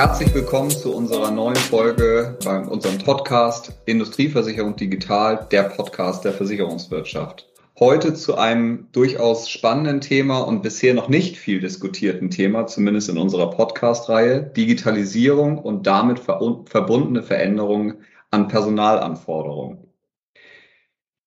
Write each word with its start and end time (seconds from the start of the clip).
Herzlich 0.00 0.34
willkommen 0.34 0.70
zu 0.70 0.94
unserer 0.94 1.30
neuen 1.30 1.56
Folge 1.56 2.38
bei 2.42 2.58
unserem 2.58 2.96
Podcast 2.96 3.74
Industrieversicherung 3.84 4.74
Digital, 4.74 5.46
der 5.52 5.64
Podcast 5.64 6.24
der 6.24 6.32
Versicherungswirtschaft. 6.32 7.46
Heute 7.78 8.14
zu 8.14 8.38
einem 8.38 8.88
durchaus 8.92 9.50
spannenden 9.50 10.00
Thema 10.00 10.38
und 10.38 10.62
bisher 10.62 10.94
noch 10.94 11.10
nicht 11.10 11.36
viel 11.36 11.60
diskutierten 11.60 12.30
Thema, 12.30 12.66
zumindest 12.66 13.10
in 13.10 13.18
unserer 13.18 13.50
Podcast-Reihe, 13.50 14.40
Digitalisierung 14.40 15.58
und 15.58 15.86
damit 15.86 16.20
verbundene 16.20 17.22
Veränderungen 17.22 17.98
an 18.30 18.48
Personalanforderungen. 18.48 19.79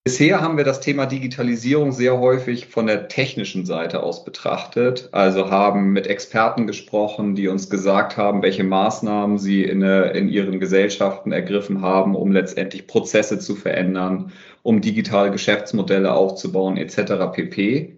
Bisher 0.05 0.41
haben 0.41 0.57
wir 0.57 0.65
das 0.65 0.81
Thema 0.81 1.05
Digitalisierung 1.05 1.93
sehr 1.93 2.20
häufig 2.20 2.67
von 2.67 2.88
der 2.88 3.07
technischen 3.07 3.65
Seite 3.65 4.03
aus 4.03 4.25
betrachtet, 4.25 5.07
also 5.13 5.49
haben 5.49 5.93
mit 5.93 6.07
Experten 6.07 6.67
gesprochen, 6.67 7.35
die 7.35 7.48
uns 7.48 7.70
gesagt 7.70 8.17
haben, 8.17 8.41
welche 8.41 8.66
Maßnahmen 8.66 9.38
sie 9.38 9.63
in, 9.63 9.81
in 9.81 10.27
ihren 10.27 10.59
Gesellschaften 10.59 11.31
ergriffen 11.31 11.81
haben, 11.81 12.16
um 12.16 12.34
letztendlich 12.34 12.85
Prozesse 12.85 13.39
zu 13.39 13.55
verändern, 13.55 14.34
um 14.62 14.81
digitale 14.81 15.31
Geschäftsmodelle 15.31 16.12
aufzubauen 16.13 16.76
etc. 16.76 17.31
pp. 17.31 17.98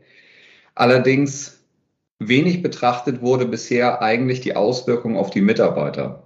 Allerdings 0.75 1.63
wenig 2.19 2.61
betrachtet 2.61 3.21
wurde 3.23 3.47
bisher 3.47 4.03
eigentlich 4.03 4.41
die 4.41 4.55
Auswirkung 4.55 5.17
auf 5.17 5.31
die 5.31 5.41
Mitarbeiter. 5.41 6.24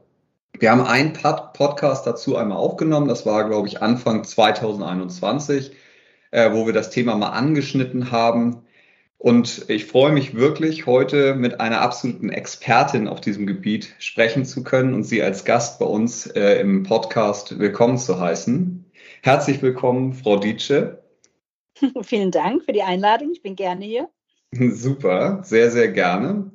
Wir 0.58 0.72
haben 0.72 0.82
einen 0.82 1.14
Pod 1.14 1.54
Podcast 1.54 2.08
dazu 2.08 2.36
einmal 2.36 2.58
aufgenommen. 2.58 3.08
Das 3.08 3.26
war, 3.26 3.48
glaube 3.48 3.68
ich, 3.68 3.82
Anfang 3.82 4.24
2021, 4.24 5.72
äh, 6.32 6.52
wo 6.52 6.66
wir 6.66 6.74
das 6.74 6.90
Thema 6.90 7.16
mal 7.16 7.30
angeschnitten 7.30 8.12
haben. 8.12 8.64
Und 9.18 9.66
ich 9.68 9.86
freue 9.86 10.14
mich 10.14 10.36
wirklich, 10.36 10.86
heute 10.86 11.36
mit 11.36 11.60
einer 11.60 11.82
absoluten 11.82 12.30
Expertin 12.30 13.08
auf 13.08 13.20
diesem 13.20 13.46
Gebiet 13.46 13.94
sprechen 14.00 14.46
zu 14.46 14.64
können 14.64 14.94
und 14.94 15.04
Sie 15.04 15.22
als 15.22 15.44
Gast 15.44 15.78
bei 15.80 15.86
uns 15.86 16.26
äh, 16.26 16.62
im 16.62 16.84
Podcast 16.84 17.60
willkommen 17.60 17.98
zu 17.98 18.20
heißen. 18.20 18.86
Herzlich 19.22 19.62
willkommen, 19.62 20.14
Frau 20.14 20.38
Dietsche. 20.38 21.04
Vielen 22.02 22.32
Dank 22.32 22.64
für 22.64 22.72
die 22.72 22.84
Einladung. 22.84 23.32
Ich 23.32 23.42
bin 23.42 23.58
gerne 23.58 23.84
hier. 23.84 24.10
Super, 24.52 25.42
sehr, 25.44 25.70
sehr 25.70 25.90
gerne. 25.90 26.52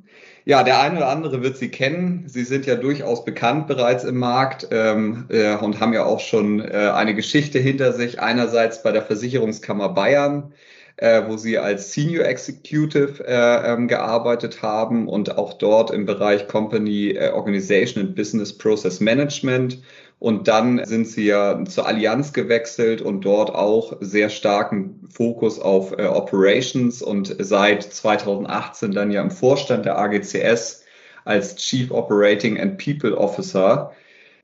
Ja, 0.47 0.63
der 0.63 0.81
eine 0.81 0.99
oder 0.99 1.09
andere 1.09 1.43
wird 1.43 1.57
Sie 1.57 1.71
kennen. 1.71 2.25
Sie 2.27 2.45
sind 2.45 2.67
ja 2.67 2.75
durchaus 2.77 3.25
bekannt 3.25 3.67
bereits 3.67 4.05
im 4.05 4.19
Markt 4.19 4.69
ähm, 4.73 5.25
äh, 5.31 5.57
und 5.57 5.81
haben 5.81 5.95
ja 5.95 6.05
auch 6.05 6.21
schon 6.21 6.61
äh, 6.61 6.91
eine 6.95 7.15
Geschichte 7.15 7.59
hinter 7.59 7.95
sich. 7.95 8.21
Einerseits 8.21 8.83
bei 8.83 8.93
der 8.93 9.01
Versicherungskammer 9.03 9.89
Bayern, 9.89 10.53
äh, 10.99 11.23
wo 11.27 11.39
Sie 11.39 11.59
als 11.59 11.95
Senior 11.95 12.27
Executive 12.27 13.25
äh, 13.27 13.73
ähm, 13.73 13.89
gearbeitet 13.89 14.61
haben 14.61 15.09
und 15.09 15.39
auch 15.39 15.55
dort 15.55 15.91
im 15.91 16.05
Bereich 16.05 16.47
Company 16.47 17.13
äh, 17.13 17.31
Organization 17.31 18.05
and 18.05 18.15
Business 18.15 18.57
Process 18.57 19.01
Management 19.01 19.79
und 20.25 20.49
dann 20.49 20.83
sind 20.87 21.07
sie 21.07 21.27
ja 21.27 21.63
zur 21.67 21.87
Allianz 21.87 22.33
gewechselt 22.33 23.03
und 23.03 23.27
dort 23.27 23.55
auch 23.55 23.99
sehr 24.01 24.31
starken 24.31 25.07
Fokus 25.13 25.61
auf 25.61 25.93
äh, 25.99 26.07
Operations 26.07 27.03
und 27.03 27.37
seit 27.41 27.83
2018 27.83 28.93
dann 28.93 29.11
ja 29.11 29.21
im 29.21 29.31
Vorstand 29.31 29.85
der 29.85 29.99
AGCS 29.99 30.87
als 31.27 31.57
Chief 31.57 31.91
Operating 31.91 32.59
and 32.59 32.83
People 32.83 33.19
Officer. 33.19 33.93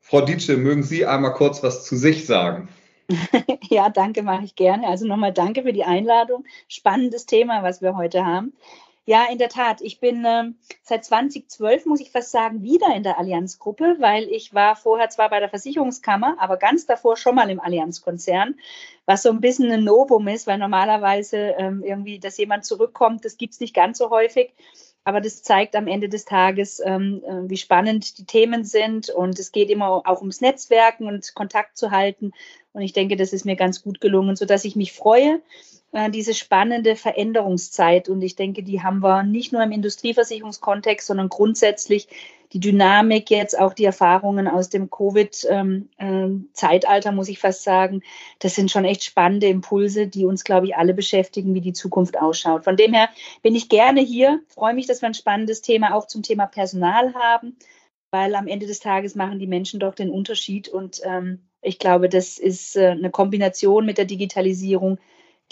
Frau 0.03 0.20
Dietsche, 0.20 0.58
mögen 0.58 0.83
Sie 0.83 1.06
einmal 1.06 1.33
kurz 1.33 1.62
was 1.62 1.86
zu 1.86 1.97
sich 1.97 2.27
sagen? 2.27 2.69
Ja, 3.70 3.89
danke, 3.89 4.23
mache 4.23 4.45
ich 4.45 4.56
gerne. 4.56 4.86
Also 4.86 5.06
nochmal 5.06 5.33
danke 5.33 5.62
für 5.62 5.73
die 5.73 5.84
Einladung. 5.84 6.45
Spannendes 6.69 7.25
Thema, 7.25 7.62
was 7.62 7.81
wir 7.81 7.97
heute 7.97 8.27
haben. 8.27 8.53
Ja, 9.06 9.27
in 9.31 9.39
der 9.39 9.48
Tat. 9.48 9.81
Ich 9.81 9.98
bin 9.98 10.25
äh, 10.25 10.45
seit 10.83 11.05
2012, 11.05 11.87
muss 11.87 12.01
ich 12.01 12.11
fast 12.11 12.31
sagen, 12.31 12.62
wieder 12.62 12.95
in 12.95 13.03
der 13.03 13.19
Allianzgruppe, 13.19 13.97
weil 13.98 14.25
ich 14.25 14.55
war 14.55 14.77
vorher 14.77 15.09
zwar 15.09 15.31
bei 15.31 15.41
der 15.41 15.48
Versicherungskammer, 15.48 16.37
aber 16.39 16.59
ganz 16.59 16.87
davor 16.87 17.17
schon 17.17 17.35
mal 17.35 17.51
im 17.51 17.61
Allianzkonzern, 17.61 18.57
was 19.07 19.23
so 19.23 19.30
ein 19.30 19.41
bisschen 19.41 19.70
ein 19.73 19.85
Novum 19.85 20.29
ist, 20.29 20.47
weil 20.47 20.58
normalerweise 20.58 21.55
ähm, 21.58 21.83
irgendwie, 21.83 22.20
dass 22.20 22.39
jemand 22.39 22.64
zurückkommt, 22.64 23.24
das 23.24 23.36
gibt 23.36 23.55
es 23.55 23.61
nicht 23.61 23.74
ganz 23.74 23.98
so 23.98 24.11
häufig. 24.11 24.52
Aber 25.03 25.23
das 25.23 25.42
zeigt 25.42 25.74
am 25.77 25.86
Ende 25.86 26.11
des 26.11 26.27
Tages, 26.27 26.80
ähm, 26.85 27.23
äh, 27.24 27.48
wie 27.48 27.57
spannend 27.57 28.19
die 28.19 28.27
Themen 28.27 28.64
sind. 28.64 29.08
Und 29.08 29.39
es 29.39 29.51
geht 29.51 29.70
immer 29.70 30.03
auch 30.05 30.20
ums 30.20 30.42
Netzwerken 30.42 31.07
und 31.07 31.35
Kontakt 31.35 31.79
zu 31.79 31.91
halten. 31.91 32.33
Und 32.73 32.83
ich 32.83 32.92
denke, 32.92 33.17
das 33.17 33.33
ist 33.33 33.45
mir 33.45 33.57
ganz 33.57 33.83
gut 33.83 34.01
gelungen, 34.01 34.36
sodass 34.36 34.64
ich 34.64 34.77
mich 34.77 34.92
freue, 34.92 35.41
äh, 35.92 36.11
diese 36.11 36.35
spannende 36.35 36.95
Veränderungszeit. 36.95 38.08
Und 38.08 38.23
ich 38.23 38.36
denke, 38.36 38.63
die 38.63 38.83
haben 38.83 39.01
wir 39.01 39.25
nicht 39.25 39.53
nur 39.53 39.63
im 39.63 39.73
Industrieversicherungskontext, 39.73 41.07
sondern 41.07 41.29
grundsätzlich 41.29 42.09
die 42.53 42.61
Dynamik, 42.61 43.30
jetzt 43.30 43.59
auch 43.59 43.75
die 43.75 43.85
Erfahrungen 43.85 44.48
aus 44.48 44.70
dem 44.70 44.91
Covid-Zeitalter, 44.91 47.09
ähm, 47.09 47.13
äh, 47.13 47.17
muss 47.17 47.29
ich 47.29 47.39
fast 47.39 47.63
sagen. 47.63 48.03
Das 48.41 48.55
sind 48.55 48.70
schon 48.70 48.85
echt 48.85 49.05
spannende 49.05 49.47
Impulse, 49.47 50.09
die 50.09 50.25
uns, 50.25 50.45
glaube 50.45 50.67
ich, 50.67 50.77
alle 50.77 50.95
beschäftigen, 50.95 51.55
wie 51.55 51.61
die 51.61 51.73
Zukunft 51.73 52.19
ausschaut. 52.19 52.64
Von 52.64 52.77
dem 52.77 52.92
her 52.92 53.09
bin 53.42 53.55
ich 53.55 53.69
gerne 53.69 54.01
hier, 54.01 54.41
freue 54.48 54.75
mich, 54.75 54.86
dass 54.86 55.03
wir 55.03 55.09
ein 55.09 55.14
spannendes 55.14 55.63
Thema 55.63 55.95
auch 55.95 56.07
zum 56.07 56.23
Thema 56.23 56.47
Personal 56.47 57.14
haben, 57.14 57.57
weil 58.11 58.35
am 58.35 58.48
Ende 58.48 58.67
des 58.67 58.80
Tages 58.80 59.14
machen 59.14 59.39
die 59.39 59.47
Menschen 59.47 59.79
doch 59.79 59.95
den 59.95 60.11
Unterschied. 60.11 60.69
Und 60.69 61.01
ähm, 61.05 61.49
ich 61.63 61.79
glaube, 61.79 62.09
das 62.09 62.39
ist 62.39 62.77
äh, 62.77 62.89
eine 62.89 63.11
Kombination 63.11 63.87
mit 63.87 63.98
der 63.98 64.05
Digitalisierung, 64.05 64.98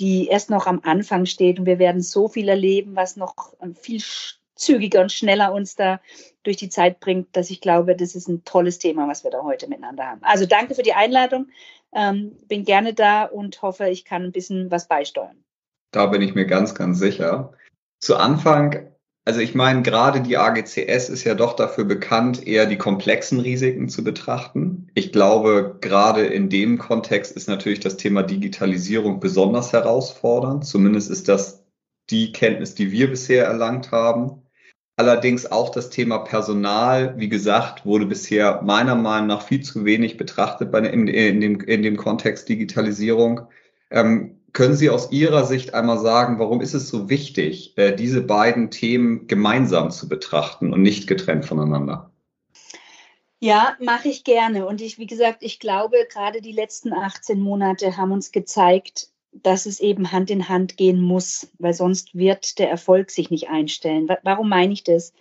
die 0.01 0.29
erst 0.29 0.51
noch 0.51 0.67
am 0.67 0.81
Anfang 0.85 1.27
steht. 1.27 1.59
Und 1.59 1.67
wir 1.67 1.79
werden 1.79 2.01
so 2.01 2.29
viel 2.29 2.49
erleben, 2.49 2.97
was 2.97 3.17
noch 3.17 3.35
ähm, 3.61 3.75
viel 3.75 4.03
zügiger 4.55 5.03
und 5.03 5.13
schneller 5.13 5.53
uns 5.53 5.77
da 5.77 6.01
durch 6.43 6.57
die 6.57 6.69
Zeit 6.69 7.01
bringt, 7.01 7.37
dass 7.37 7.51
ich 7.51 7.61
glaube, 7.61 7.95
das 7.95 8.15
ist 8.15 8.29
ein 8.29 8.45
tolles 8.45 8.79
Thema, 8.79 9.09
was 9.09 9.23
wir 9.23 9.31
da 9.31 9.43
heute 9.43 9.69
miteinander 9.69 10.07
haben. 10.07 10.23
Also 10.23 10.47
danke 10.47 10.75
für 10.75 10.83
die 10.83 10.95
Einladung. 10.95 11.49
Ähm, 11.93 12.37
bin 12.49 12.65
gerne 12.65 12.93
da 12.95 13.25
und 13.25 13.63
hoffe, 13.63 13.89
ich 13.89 14.05
kann 14.05 14.25
ein 14.25 14.33
bisschen 14.33 14.71
was 14.71 14.89
beisteuern. 14.89 15.45
Da 15.93 16.07
bin 16.07 16.23
ich 16.23 16.35
mir 16.35 16.47
ganz, 16.47 16.75
ganz 16.75 16.99
sicher. 16.99 17.53
Zu 18.01 18.17
Anfang 18.17 18.93
also 19.29 19.41
ich 19.41 19.55
meine, 19.55 19.83
gerade 19.83 20.23
die 20.23 20.39
AGCS 20.39 21.11
ist 21.11 21.25
ja 21.25 21.35
doch 21.35 21.53
dafür 21.53 21.85
bekannt, 21.85 22.47
eher 22.47 22.65
die 22.65 22.79
komplexen 22.79 23.41
Risiken 23.41 23.91
zu 23.91 24.03
betrachten. 24.03 24.87
Ich 24.95 25.13
glaube, 25.13 25.77
gerade 25.83 26.25
in 26.25 26.49
dem 26.49 26.79
Kontext 26.79 27.33
ist 27.33 27.47
natürlich 27.47 27.81
das 27.81 27.99
Thema 27.99 28.23
Digitalisierung 28.23 29.21
besonders 29.21 29.75
herausfordernd. 29.75 30.65
Zumindest 30.65 31.11
ist 31.11 31.29
das 31.29 31.63
die 32.09 32.33
Kenntnis, 32.33 32.75
die 32.75 32.91
wir 32.91 33.11
bisher 33.11 33.45
erlangt 33.45 33.93
haben. 33.93 34.45
Allerdings 34.97 35.45
auch 35.45 35.69
das 35.69 35.91
Thema 35.91 36.21
Personal, 36.21 37.13
wie 37.19 37.29
gesagt, 37.29 37.85
wurde 37.85 38.07
bisher 38.07 38.63
meiner 38.63 38.95
Meinung 38.95 39.27
nach 39.27 39.43
viel 39.43 39.61
zu 39.61 39.85
wenig 39.85 40.17
betrachtet 40.17 40.75
in, 40.75 41.07
dem, 41.07 41.61
in 41.61 41.83
dem 41.83 41.99
Kontext 41.99 42.49
Digitalisierung. 42.49 43.43
Ähm, 43.91 44.38
können 44.53 44.75
Sie 44.75 44.91
aus 44.91 45.11
Ihrer 45.11 45.45
Sicht 45.45 45.75
einmal 45.75 45.99
sagen, 45.99 46.39
warum 46.39 46.61
ist 46.61 46.75
es 46.75 46.89
so 46.89 47.09
wichtig, 47.09 47.77
äh, 47.77 47.95
diese 47.95 48.23
beiden 48.23 48.71
Themen 48.71 49.27
gemeinsam 49.27 49.91
zu 49.91 50.09
betrachten 50.09 50.73
und 50.73 50.83
nicht 50.83 51.07
getrennt 51.07 51.45
voneinander? 51.45 52.11
Ja, 53.41 53.77
mache 53.81 54.09
ich 54.09 54.25
gerne. 54.25 54.67
Und 54.67 54.81
ich, 54.81 54.99
wie 54.99 55.07
gesagt, 55.07 55.43
ich 55.43 55.61
glaube, 55.61 55.97
gerade 56.11 56.41
die 56.41 56.53
letzten 56.53 56.93
18 56.93 57.41
Monate 57.41 57.97
haben 57.97 58.11
uns 58.11 58.33
gezeigt, 58.33 59.09
dass 59.33 59.67
es 59.67 59.79
eben 59.79 60.11
Hand 60.11 60.31
in 60.31 60.49
Hand 60.49 60.77
gehen 60.77 61.01
muss, 61.01 61.53
weil 61.59 61.75
sonst 61.75 62.17
wird 62.17 62.59
der 62.59 62.69
Erfolg 62.69 63.11
sich 63.11 63.31
nicht 63.31 63.49
einstellen. 63.49 64.09
Warum 64.23 64.49
meine 64.49 64.73
ich 64.73 64.83
das? 64.83 65.13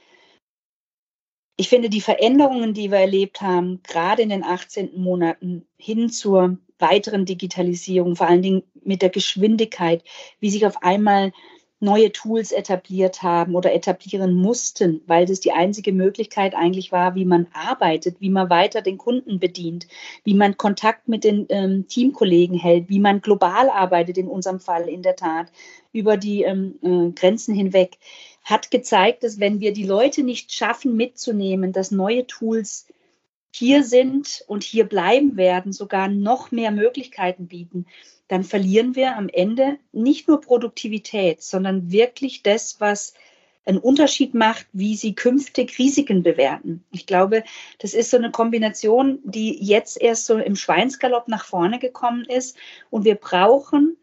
Ich 1.57 1.69
finde, 1.69 1.89
die 1.89 2.01
Veränderungen, 2.01 2.73
die 2.73 2.91
wir 2.91 2.99
erlebt 2.99 3.41
haben, 3.41 3.81
gerade 3.83 4.21
in 4.21 4.29
den 4.29 4.43
18 4.43 4.99
Monaten 4.99 5.67
hin 5.77 6.09
zur 6.09 6.57
weiteren 6.79 7.25
Digitalisierung, 7.25 8.15
vor 8.15 8.27
allen 8.27 8.41
Dingen 8.41 8.63
mit 8.83 9.01
der 9.01 9.09
Geschwindigkeit, 9.09 10.03
wie 10.39 10.49
sich 10.49 10.65
auf 10.65 10.83
einmal 10.83 11.31
neue 11.79 12.11
Tools 12.11 12.51
etabliert 12.51 13.21
haben 13.21 13.55
oder 13.55 13.73
etablieren 13.73 14.33
mussten, 14.33 15.01
weil 15.05 15.27
das 15.27 15.39
die 15.39 15.51
einzige 15.51 15.93
Möglichkeit 15.93 16.55
eigentlich 16.55 16.91
war, 16.91 17.13
wie 17.13 17.25
man 17.25 17.47
arbeitet, 17.53 18.19
wie 18.19 18.31
man 18.31 18.49
weiter 18.49 18.81
den 18.81 18.97
Kunden 18.97 19.39
bedient, 19.39 19.87
wie 20.23 20.33
man 20.33 20.57
Kontakt 20.57 21.07
mit 21.07 21.23
den 21.23 21.45
ähm, 21.49 21.87
Teamkollegen 21.87 22.57
hält, 22.57 22.89
wie 22.89 22.99
man 22.99 23.21
global 23.21 23.69
arbeitet, 23.69 24.17
in 24.17 24.27
unserem 24.27 24.59
Fall 24.59 24.89
in 24.89 25.03
der 25.03 25.15
Tat, 25.15 25.51
über 25.93 26.17
die 26.17 26.43
ähm, 26.43 26.79
äh, 26.81 27.11
Grenzen 27.11 27.53
hinweg, 27.53 27.99
hat 28.43 28.71
gezeigt, 28.71 29.23
dass 29.23 29.39
wenn 29.39 29.59
wir 29.59 29.73
die 29.73 29.85
Leute 29.85 30.23
nicht 30.23 30.53
schaffen 30.53 30.95
mitzunehmen, 30.95 31.73
dass 31.73 31.91
neue 31.91 32.25
Tools 32.25 32.87
hier 33.51 33.83
sind 33.83 34.43
und 34.47 34.63
hier 34.63 34.85
bleiben 34.85 35.37
werden, 35.37 35.73
sogar 35.73 36.07
noch 36.07 36.51
mehr 36.51 36.71
Möglichkeiten 36.71 37.47
bieten, 37.47 37.85
dann 38.27 38.43
verlieren 38.43 38.95
wir 38.95 39.15
am 39.15 39.29
Ende 39.29 39.77
nicht 39.91 40.27
nur 40.27 40.41
Produktivität, 40.41 41.41
sondern 41.41 41.91
wirklich 41.91 42.43
das, 42.43 42.79
was 42.79 43.13
einen 43.65 43.77
Unterschied 43.79 44.33
macht, 44.33 44.65
wie 44.71 44.95
sie 44.95 45.13
künftig 45.13 45.77
Risiken 45.77 46.23
bewerten. 46.23 46.85
Ich 46.91 47.05
glaube, 47.05 47.43
das 47.79 47.93
ist 47.93 48.09
so 48.09 48.17
eine 48.17 48.31
Kombination, 48.31 49.19
die 49.23 49.61
jetzt 49.61 50.01
erst 50.01 50.25
so 50.25 50.37
im 50.37 50.55
Schweinsgalopp 50.55 51.27
nach 51.27 51.45
vorne 51.45 51.77
gekommen 51.77 52.25
ist. 52.25 52.57
Und 52.89 53.03
wir 53.03 53.15
brauchen 53.15 53.97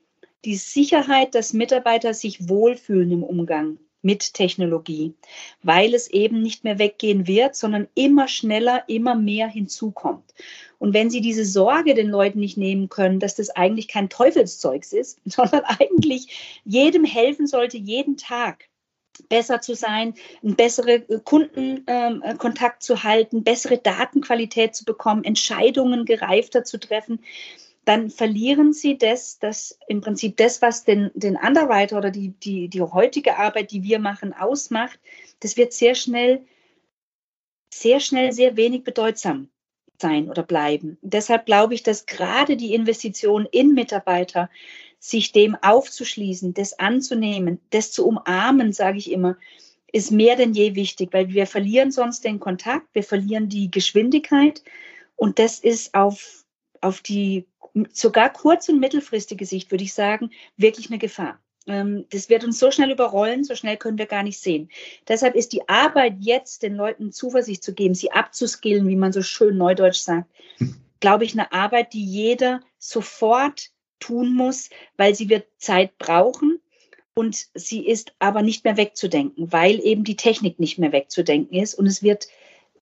die 0.45 0.57
Sicherheit, 0.57 1.35
dass 1.35 1.55
Mitarbeiter 1.55 2.13
sich 2.13 2.49
wohlfühlen 2.49 3.11
im 3.11 3.23
Umgang 3.23 3.79
mit 4.05 4.35
Technologie, 4.35 5.15
weil 5.63 5.95
es 5.95 6.09
eben 6.09 6.43
nicht 6.43 6.63
mehr 6.63 6.79
weggehen 6.79 7.27
wird, 7.27 7.57
sondern 7.57 7.89
immer 7.95 8.29
schneller, 8.29 8.85
immer 8.87 9.15
mehr 9.15 9.49
hinzukommt. 9.49 10.35
Und 10.79 10.93
wenn 10.93 11.11
Sie 11.11 11.21
diese 11.21 11.45
Sorge 11.45 11.95
den 11.95 12.09
Leuten 12.09 12.41
nicht 12.41 12.59
nehmen 12.59 12.89
können, 12.89 13.19
dass 13.19 13.35
das 13.35 13.51
eigentlich 13.51 13.89
kein 13.89 14.11
Teufelszeugs 14.11 14.93
ist, 14.93 15.21
sondern 15.25 15.63
eigentlich 15.65 16.61
jedem 16.65 17.05
helfen 17.05 17.47
sollte, 17.47 17.79
jeden 17.79 18.17
Tag 18.17 18.69
besser 19.29 19.61
zu 19.61 19.75
sein, 19.75 20.15
einen 20.43 20.57
besseren 20.57 21.05
Kundenkontakt 21.25 22.77
ähm, 22.77 22.81
zu 22.81 23.03
halten, 23.05 23.45
bessere 23.45 23.79
Datenqualität 23.79 24.75
zu 24.75 24.85
bekommen, 24.85 25.25
Entscheidungen 25.25 26.05
gereifter 26.05 26.65
zu 26.65 26.79
treffen, 26.79 27.21
dann 27.85 28.11
verlieren 28.11 28.73
sie 28.73 28.97
das, 28.99 29.39
das 29.39 29.79
im 29.89 30.01
Prinzip 30.01 30.37
das, 30.37 30.63
was 30.63 30.85
den, 30.85 31.11
den 31.15 31.37
Underwriter 31.37 31.99
oder 31.99 32.11
die, 32.11 32.31
die, 32.31 32.69
die 32.69 32.81
heutige 32.83 33.37
Arbeit, 33.39 33.71
die 33.71 33.83
wir 33.83 33.99
machen, 33.99 34.33
ausmacht, 34.33 34.99
das 35.41 35.57
wird 35.57 35.73
sehr 35.73 35.95
schnell, 35.95 36.45
sehr 37.73 38.01
schnell 38.01 38.33
sehr 38.33 38.57
wenig 38.57 38.85
bedeutsam 38.85 39.49
sein 40.01 40.29
oder 40.29 40.43
bleiben. 40.43 40.99
Deshalb 41.03 41.47
glaube 41.47 41.75
ich, 41.75 41.83
dass 41.83 42.07
gerade 42.07 42.57
die 42.57 42.75
Investition 42.75 43.47
in 43.51 43.75
Mitarbeiter, 43.75 44.51
sich 44.99 45.33
dem 45.33 45.55
aufzuschließen, 45.55 46.55
das 46.55 46.79
anzunehmen, 46.79 47.61
das 47.71 47.93
zu 47.93 48.07
umarmen, 48.07 48.73
sage 48.73 48.97
ich 48.97 49.13
immer, 49.13 49.37
ist 49.93 50.11
mehr 50.11 50.35
denn 50.35 50.55
je 50.55 50.75
wichtig, 50.75 51.11
weil 51.13 51.29
wir 51.29 51.47
verlieren 51.47 51.91
sonst 51.91 52.25
den 52.25 52.41
Kontakt, 52.41 52.89
wir 52.95 53.03
verlieren 53.03 53.51
die 53.51 53.71
Geschwindigkeit 53.71 54.63
und 55.15 55.39
das 55.39 55.59
ist 55.59 55.95
auf, 55.95 56.45
auf 56.81 57.01
die 57.01 57.47
sogar 57.93 58.33
kurz- 58.33 58.69
und 58.69 58.81
mittelfristige 58.81 59.47
Sicht, 59.47 59.71
würde 59.71 59.85
ich 59.85 59.95
sagen, 59.95 60.31
wirklich 60.57 60.91
eine 60.91 60.99
Gefahr. 60.99 61.41
Ähm, 61.67 62.05
das 62.11 62.29
wird 62.29 62.45
uns 62.45 62.59
so 62.59 62.71
schnell 62.71 62.91
überrollen, 62.91 63.45
so 63.45 63.55
schnell 63.55 63.77
können 63.77 63.99
wir 63.99 64.07
gar 64.07 64.23
nicht 64.23 64.39
sehen. 64.39 64.69
Deshalb 65.09 65.35
ist 65.35 65.53
die 65.53 65.69
Arbeit 65.69 66.17
jetzt, 66.21 66.63
den 66.63 66.75
Leuten 66.75 67.13
Zuversicht 67.13 67.63
zu 67.63 67.75
geben, 67.75 67.95
sie 67.95 68.13
abzuskillen, 68.13 68.89
wie 68.89 68.97
man 68.97 69.13
so 69.13 69.23
schön 69.23 69.57
neudeutsch 69.57 70.01
sagt, 70.01 70.31
glaube 71.01 71.25
ich, 71.25 71.33
eine 71.33 71.53
Arbeit, 71.53 71.93
die 71.93 72.05
jeder 72.05 72.61
sofort 72.79 73.71
tun 73.99 74.35
muss, 74.35 74.71
weil 74.97 75.15
sie 75.15 75.29
wird 75.29 75.47
Zeit 75.59 75.97
brauchen 75.99 76.61
und 77.15 77.47
sie 77.55 77.87
ist 77.87 78.13
aber 78.19 78.43
nicht 78.43 78.65
mehr 78.65 78.77
wegzudenken, 78.77 79.53
weil 79.53 79.81
eben 79.81 80.05
die 80.05 80.17
Technik 80.17 80.59
nicht 80.59 80.79
mehr 80.79 80.93
wegzudenken 80.93 81.59
ist 81.59 81.75
und 81.75 81.87
es 81.87 82.03
wird 82.03 82.29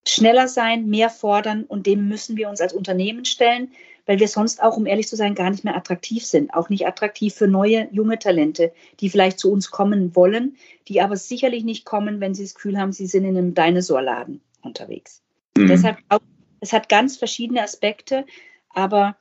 schneller 0.07 0.49
sein, 0.49 0.89
mehr 0.89 1.11
fordern 1.11 1.65
und 1.65 1.87
dem 1.87 2.09
müssen 2.09 2.37
wir 2.37 2.49
uns 2.49 2.61
als 2.61 2.73
Unternehmen 2.73 3.25
stellen 3.25 3.73
weil 4.07 4.19
wir 4.19 4.29
sonst 4.29 4.63
auch, 4.63 4.77
um 4.77 4.87
ehrlich 4.87 5.09
zu 5.09 5.17
sein, 5.17 5.35
gar 5.35 5.51
nicht 5.51 5.65
mehr 5.65 5.77
attraktiv 5.77 6.25
sind. 6.25 6.55
Auch 6.55 6.69
nicht 6.69 6.87
attraktiv 6.87 7.35
für 7.35 7.49
neue, 7.49 7.89
junge 7.93 8.19
Talente, 8.19 8.73
die 9.01 9.09
vielleicht 9.09 9.39
zu 9.39 9.53
uns 9.53 9.71
kommen 9.71 10.15
wollen, 10.17 10.57
die 10.89 11.01
aber 11.01 11.17
sicherlich 11.17 11.65
nicht 11.65 11.85
kommen, 11.85 12.21
wenn 12.21 12.35
sie 12.35 12.43
das 12.43 12.55
Gefühl 12.55 12.79
haben, 12.79 12.93
sie 12.93 13.07
sind 13.07 13.25
in 13.25 13.37
einem 13.37 13.55
Dinosaurladen 13.55 14.41
unterwegs. 14.63 15.23
Mhm. 15.57 15.69
Deshalb 15.69 15.99
auch, 16.09 16.21
es 16.61 16.73
hat 16.73 16.89
ganz 16.89 17.17
verschiedene 17.17 17.63
Aspekte, 17.63 18.27
aber 18.71 19.17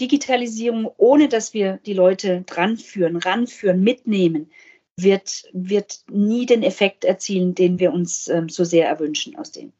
Digitalisierung, 0.00 0.90
ohne 0.96 1.28
dass 1.28 1.52
wir 1.52 1.78
die 1.84 1.92
Leute 1.92 2.42
dranführen, 2.46 3.16
ranführen, 3.16 3.82
mitnehmen, 3.82 4.50
wird, 4.96 5.44
wird 5.52 6.00
nie 6.10 6.46
den 6.46 6.62
Effekt 6.62 7.04
erzielen, 7.04 7.54
den 7.54 7.78
wir 7.78 7.92
uns 7.92 8.28
ähm, 8.28 8.48
so 8.48 8.64
sehr 8.64 8.86
erwünschen 8.86 9.36
aus 9.36 9.52
dem. 9.52 9.72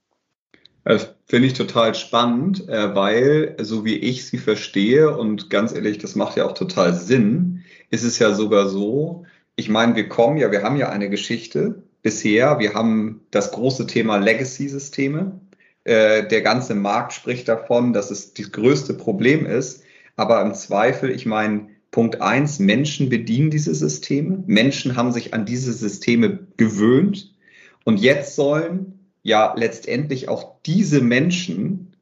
Das 0.84 1.14
finde 1.26 1.48
ich 1.48 1.54
total 1.54 1.94
spannend, 1.94 2.68
äh, 2.68 2.94
weil, 2.94 3.56
so 3.60 3.84
wie 3.84 3.96
ich 3.96 4.26
sie 4.26 4.38
verstehe, 4.38 5.16
und 5.16 5.50
ganz 5.50 5.72
ehrlich, 5.72 5.98
das 5.98 6.14
macht 6.14 6.36
ja 6.36 6.46
auch 6.46 6.54
total 6.54 6.94
Sinn, 6.94 7.62
ist 7.90 8.04
es 8.04 8.18
ja 8.18 8.32
sogar 8.34 8.68
so, 8.68 9.24
ich 9.56 9.68
meine, 9.68 9.94
wir 9.94 10.08
kommen 10.08 10.38
ja, 10.38 10.50
wir 10.50 10.62
haben 10.62 10.76
ja 10.76 10.88
eine 10.88 11.10
Geschichte 11.10 11.82
bisher, 12.02 12.58
wir 12.58 12.74
haben 12.74 13.20
das 13.30 13.52
große 13.52 13.86
Thema 13.86 14.16
Legacy-Systeme. 14.16 15.40
Äh, 15.84 16.26
der 16.28 16.40
ganze 16.42 16.74
Markt 16.74 17.12
spricht 17.12 17.48
davon, 17.48 17.92
dass 17.92 18.10
es 18.10 18.32
das 18.32 18.52
größte 18.52 18.94
Problem 18.94 19.44
ist. 19.44 19.82
Aber 20.16 20.40
im 20.42 20.54
Zweifel, 20.54 21.10
ich 21.10 21.26
meine, 21.26 21.68
Punkt 21.90 22.20
eins, 22.20 22.58
Menschen 22.58 23.08
bedienen 23.08 23.50
diese 23.50 23.74
Systeme. 23.74 24.44
Menschen 24.46 24.96
haben 24.96 25.12
sich 25.12 25.34
an 25.34 25.44
diese 25.44 25.72
Systeme 25.72 26.38
gewöhnt. 26.56 27.34
Und 27.84 28.00
jetzt 28.00 28.36
sollen 28.36 28.99
ja 29.22 29.54
letztendlich 29.56 30.28
auch 30.28 30.60
diese 30.64 31.00
Menschen 31.00 31.96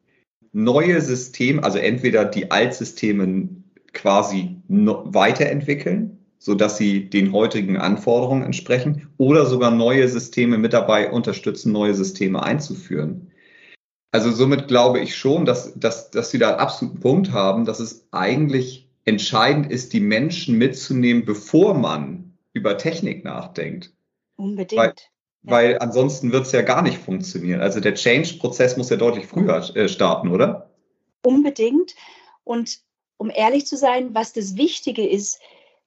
neue 0.53 1.01
Systeme, 1.01 1.63
also 1.63 1.79
entweder 1.79 2.25
die 2.25 2.51
Altsysteme 2.51 3.49
quasi 3.93 4.57
weiterentwickeln, 4.69 6.19
so 6.39 6.55
dass 6.55 6.77
sie 6.77 7.11
den 7.11 7.33
heutigen 7.33 7.77
Anforderungen 7.77 8.43
entsprechen, 8.43 9.09
oder 9.19 9.47
sogar 9.47 9.71
neue 9.71 10.09
Systeme 10.09 10.59
mit 10.59 10.73
dabei 10.73 11.11
unterstützen, 11.11 11.73
neue 11.73 11.95
Systeme 11.95 12.43
einzuführen. 12.43 13.33
Also 14.11 14.31
somit 14.31 14.69
glaube 14.69 15.01
ich 15.01 15.17
schon, 15.17 15.45
dass, 15.45 15.79
dass, 15.79 16.11
dass 16.11 16.31
Sie 16.31 16.39
da 16.39 16.51
einen 16.51 16.61
absoluten 16.61 17.01
Punkt 17.01 17.33
haben, 17.33 17.65
dass 17.67 17.79
es 17.79 18.07
eigentlich 18.11 18.89
entscheidend 19.05 19.71
ist, 19.71 19.93
die 19.93 20.01
Menschen 20.01 20.57
mitzunehmen, 20.57 21.25
bevor 21.25 21.75
man 21.75 22.33
über 22.55 22.79
Technik 22.79 23.25
nachdenkt. 23.25 23.93
Unbedingt. 24.37 24.81
Weil, 24.81 24.95
weil 25.43 25.79
ansonsten 25.79 26.33
wird 26.33 26.47
es 26.47 26.53
ja 26.53 26.63
gar 26.63 26.83
nicht 26.83 26.99
funktionieren. 26.99 27.61
Also 27.61 27.81
der 27.81 27.95
Change-Prozess 27.95 28.77
muss 28.77 28.91
ja 28.91 28.97
deutlich 28.97 29.27
früher 29.27 29.57
äh, 29.77 29.89
starten, 29.89 30.29
oder? 30.29 30.71
Unbedingt. 31.23 31.95
Und 32.45 32.81
um 33.17 33.31
ehrlich 33.31 33.67
zu 33.67 33.77
sein, 33.77 34.15
was 34.15 34.33
das 34.33 34.57
Wichtige 34.57 35.07
ist, 35.07 35.41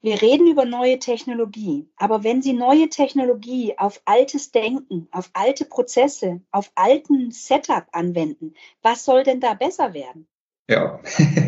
wir 0.03 0.19
reden 0.19 0.47
über 0.47 0.65
neue 0.65 0.97
Technologie, 0.97 1.87
aber 1.95 2.23
wenn 2.23 2.41
Sie 2.41 2.53
neue 2.53 2.89
Technologie 2.89 3.77
auf 3.77 4.01
altes 4.05 4.51
Denken, 4.51 5.07
auf 5.11 5.29
alte 5.33 5.63
Prozesse, 5.63 6.41
auf 6.51 6.71
alten 6.73 7.29
Setup 7.29 7.85
anwenden, 7.91 8.55
was 8.81 9.05
soll 9.05 9.23
denn 9.23 9.39
da 9.39 9.53
besser 9.53 9.93
werden? 9.93 10.27
Ja. 10.67 10.99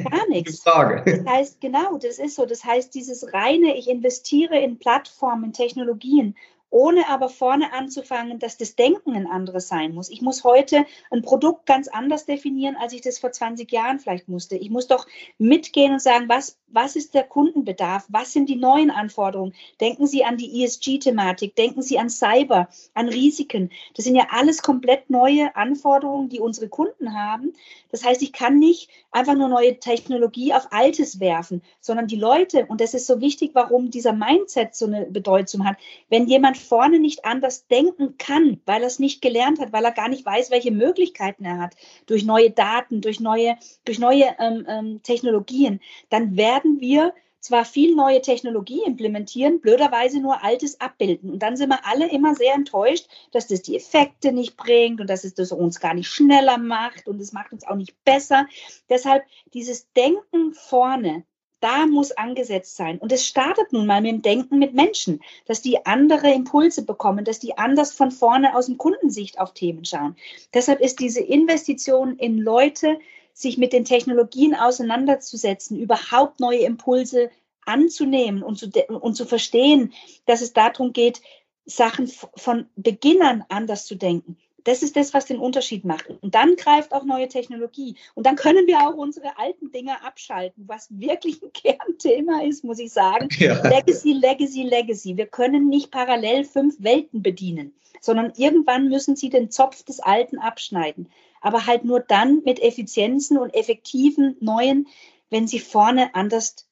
Gar 0.10 0.28
nichts. 0.30 0.62
Frage. 0.62 1.04
Das 1.04 1.26
heißt, 1.26 1.62
genau, 1.62 1.98
das 1.98 2.20
ist 2.20 2.36
so. 2.36 2.46
Das 2.46 2.64
heißt, 2.64 2.94
dieses 2.94 3.34
reine, 3.34 3.76
ich 3.76 3.90
investiere 3.90 4.60
in 4.60 4.78
Plattformen, 4.78 5.46
in 5.46 5.54
Technologien 5.54 6.36
ohne 6.74 7.08
aber 7.08 7.30
vorne 7.30 7.72
anzufangen, 7.72 8.40
dass 8.40 8.58
das 8.58 8.76
Denken 8.76 9.16
ein 9.16 9.28
anderes 9.28 9.68
sein 9.68 9.94
muss. 9.94 10.10
Ich 10.10 10.22
muss 10.24 10.44
heute 10.44 10.86
ein 11.12 11.22
Produkt 11.22 11.68
ganz 11.68 11.88
anders 11.88 12.26
definieren, 12.26 12.76
als 12.76 12.94
ich 12.94 13.02
das 13.02 13.20
vor 13.20 13.32
20 13.32 13.72
Jahren 13.72 14.00
vielleicht 14.00 14.28
musste. 14.28 14.56
Ich 14.56 14.72
muss 14.72 14.88
doch 14.88 15.06
mitgehen 15.38 15.94
und 15.94 16.02
sagen, 16.02 16.28
was, 16.30 16.58
was 16.74 16.96
ist 16.96 17.14
der 17.14 17.24
Kundenbedarf? 17.24 18.06
Was 18.10 18.34
sind 18.34 18.50
die 18.50 18.56
neuen 18.56 18.92
Anforderungen? 18.92 19.54
Denken 19.80 20.08
Sie 20.08 20.26
an 20.26 20.38
die 20.38 20.64
ESG-Thematik, 20.64 21.56
denken 21.56 21.82
Sie 21.82 22.00
an 22.00 22.10
Cyber, 22.10 22.68
an 22.94 23.10
Risiken. 23.10 23.70
Das 23.96 24.06
sind 24.06 24.16
ja 24.16 24.28
alles 24.32 24.62
komplett 24.62 25.10
neue 25.10 25.56
Anforderungen, 25.56 26.30
die 26.30 26.40
unsere 26.40 26.70
Kunden 26.70 27.14
haben. 27.14 27.54
Das 27.92 28.04
heißt, 28.04 28.24
ich 28.24 28.34
kann 28.34 28.58
nicht 28.58 28.90
einfach 29.12 29.36
nur 29.36 29.50
neue 29.50 29.80
Technologie 29.80 30.54
auf 30.54 30.72
Altes 30.72 31.20
werfen, 31.20 31.62
sondern 31.80 32.08
die 32.08 32.16
Leute, 32.16 32.66
und 32.66 32.82
das 32.82 32.96
ist 32.96 33.06
so 33.06 33.22
wichtig, 33.22 33.52
warum 33.54 33.92
dieser 33.92 34.14
Mindset 34.14 34.74
so 34.76 34.88
eine 34.88 35.06
Bedeutung 35.06 35.66
hat, 35.66 35.78
wenn 36.10 36.28
jemand 36.28 36.58
vorne 36.58 37.00
nicht 37.00 37.24
anders 37.24 37.68
denken 37.68 38.18
kann, 38.18 38.60
weil 38.66 38.82
er 38.82 38.88
es 38.88 38.98
nicht 38.98 39.22
gelernt 39.22 39.60
hat, 39.60 39.74
weil 39.74 39.86
er 39.86 39.92
gar 39.92 40.10
nicht 40.10 40.26
weiß, 40.26 40.50
welche 40.50 40.72
Möglichkeiten 40.72 41.46
er 41.46 41.60
hat, 41.60 41.76
durch 42.08 42.26
neue 42.26 42.50
Daten, 42.50 43.02
durch 43.02 43.20
neue, 43.20 43.58
durch 43.86 44.00
neue 44.00 44.26
ähm, 44.40 44.66
ähm, 44.68 45.04
Technologien, 45.04 45.80
dann 46.10 46.36
werden 46.36 46.63
wir 46.80 47.14
zwar 47.44 47.66
viel 47.66 47.94
neue 47.94 48.22
Technologie 48.22 48.84
implementieren, 48.86 49.60
blöderweise 49.60 50.22
nur 50.22 50.44
Altes 50.44 50.80
abbilden. 50.80 51.30
Und 51.30 51.40
dann 51.40 51.58
sind 51.58 51.70
wir 51.70 51.86
alle 51.86 52.10
immer 52.10 52.36
sehr 52.36 52.54
enttäuscht, 52.54 53.08
dass 53.32 53.48
das 53.48 53.62
die 53.62 53.76
Effekte 53.76 54.32
nicht 54.32 54.56
bringt 54.56 55.02
und 55.02 55.10
dass 55.10 55.26
es 55.26 55.34
das 55.34 55.52
uns 55.52 55.82
gar 55.82 55.94
nicht 55.94 56.08
schneller 56.08 56.58
macht 56.58 57.06
und 57.06 57.20
es 57.20 57.34
macht 57.34 57.52
uns 57.52 57.68
auch 57.68 57.76
nicht 57.76 58.02
besser. 58.06 58.48
Deshalb 58.90 59.24
dieses 59.54 59.92
Denken 59.92 60.54
vorne, 60.54 61.26
da 61.60 61.86
muss 61.86 62.12
angesetzt 62.12 62.76
sein. 62.76 62.98
Und 62.98 63.12
es 63.12 63.26
startet 63.26 63.72
nun 63.72 63.86
mal 63.86 64.02
mit 64.02 64.12
dem 64.12 64.22
Denken 64.22 64.60
mit 64.60 64.74
Menschen, 64.74 65.22
dass 65.46 65.62
die 65.62 65.86
andere 65.86 66.32
Impulse 66.32 66.84
bekommen, 66.84 67.24
dass 67.24 67.40
die 67.40 67.58
anders 67.58 67.94
von 67.94 68.12
vorne 68.12 68.56
aus 68.56 68.66
dem 68.66 68.78
Kundensicht 68.78 69.40
auf 69.40 69.54
Themen 69.54 69.86
schauen. 69.86 70.16
Deshalb 70.54 70.82
ist 70.82 71.00
diese 71.00 71.22
Investition 71.22 72.18
in 72.18 72.38
Leute, 72.38 73.00
sich 73.34 73.58
mit 73.58 73.74
den 73.74 73.86
Technologien 73.86 74.56
auseinanderzusetzen, 74.56 75.80
überhaupt 75.80 76.40
neue 76.40 76.60
Impulse 76.60 77.32
anzunehmen 77.66 78.44
und 78.44 78.58
zu, 78.58 78.70
und 78.88 79.16
zu 79.16 79.26
verstehen, 79.26 79.94
dass 80.26 80.42
es 80.42 80.54
darum 80.54 80.94
geht, 80.94 81.22
Sachen 81.66 82.12
von 82.36 82.68
Beginnern 82.76 83.46
anders 83.50 83.86
zu 83.86 83.96
denken. 83.96 84.38
Das 84.66 84.82
ist 84.82 84.96
das, 84.96 85.14
was 85.14 85.26
den 85.26 85.40
Unterschied 85.40 85.84
macht. 85.84 86.10
Und 86.22 86.36
dann 86.36 86.56
greift 86.56 86.94
auch 86.94 87.04
neue 87.04 87.28
Technologie. 87.28 87.96
Und 88.16 88.26
dann 88.26 88.38
können 88.38 88.66
wir 88.66 88.88
auch 88.88 88.96
unsere 88.96 89.38
alten 89.38 89.72
Dinge 89.72 90.04
abschalten, 90.04 90.64
was 90.68 90.88
wirklich 90.90 91.42
ein 91.44 91.52
Kernthema 91.54 92.44
ist, 92.44 92.64
muss 92.64 92.80
ich 92.80 92.92
sagen. 92.92 93.28
Ja. 93.38 93.62
Legacy, 93.68 94.14
Legacy, 94.14 94.64
Legacy. 94.64 95.18
Wir 95.18 95.28
können 95.28 95.68
nicht 95.68 95.92
parallel 95.92 96.46
fünf 96.46 96.76
Welten 96.80 97.22
bedienen, 97.22 97.74
sondern 98.00 98.32
irgendwann 98.38 98.88
müssen 98.88 99.16
sie 99.16 99.30
den 99.30 99.52
Zopf 99.52 99.84
des 99.84 100.00
Alten 100.00 100.40
abschneiden. 100.40 101.10
Aber 101.44 101.68
halt 101.68 101.86
nur 101.86 102.00
dann 102.00 102.42
mit 102.44 102.60
Effizienzen 102.60 103.38
und 103.38 103.54
effektiven 103.54 104.36
neuen, 104.40 104.88
wenn 105.30 105.48
sie 105.48 105.60
vorne 105.60 106.16
anders 106.16 106.68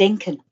denken. 0.00 0.42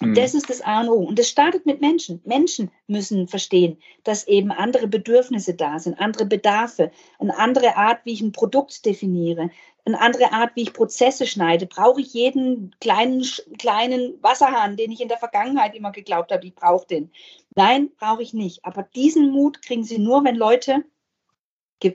Mhm. 0.00 0.14
das 0.14 0.34
ist 0.34 0.48
das 0.48 0.60
A 0.60 0.80
und 0.80 0.88
O. 0.88 0.94
Und 0.94 1.18
das 1.18 1.28
startet 1.28 1.66
mit 1.66 1.80
Menschen. 1.80 2.20
Menschen 2.24 2.70
müssen 2.86 3.28
verstehen, 3.28 3.78
dass 4.04 4.28
eben 4.28 4.52
andere 4.52 4.86
Bedürfnisse 4.86 5.54
da 5.54 5.78
sind, 5.78 5.98
andere 5.98 6.26
Bedarfe, 6.26 6.90
eine 7.18 7.36
andere 7.36 7.76
Art, 7.76 8.00
wie 8.04 8.12
ich 8.12 8.20
ein 8.20 8.32
Produkt 8.32 8.84
definiere, 8.84 9.50
eine 9.84 10.00
andere 10.00 10.32
Art, 10.32 10.52
wie 10.54 10.62
ich 10.62 10.72
Prozesse 10.72 11.26
schneide. 11.26 11.66
Brauche 11.66 12.00
ich 12.00 12.12
jeden 12.12 12.74
kleinen, 12.80 13.24
kleinen 13.58 14.22
Wasserhahn, 14.22 14.76
den 14.76 14.92
ich 14.92 15.00
in 15.00 15.08
der 15.08 15.18
Vergangenheit 15.18 15.74
immer 15.74 15.92
geglaubt 15.92 16.30
habe, 16.30 16.46
ich 16.46 16.54
brauche 16.54 16.86
den. 16.86 17.10
Nein, 17.54 17.90
brauche 17.98 18.22
ich 18.22 18.34
nicht. 18.34 18.64
Aber 18.64 18.82
diesen 18.82 19.30
Mut 19.30 19.62
kriegen 19.62 19.84
Sie 19.84 19.98
nur, 19.98 20.24
wenn 20.24 20.36
Leute 20.36 20.84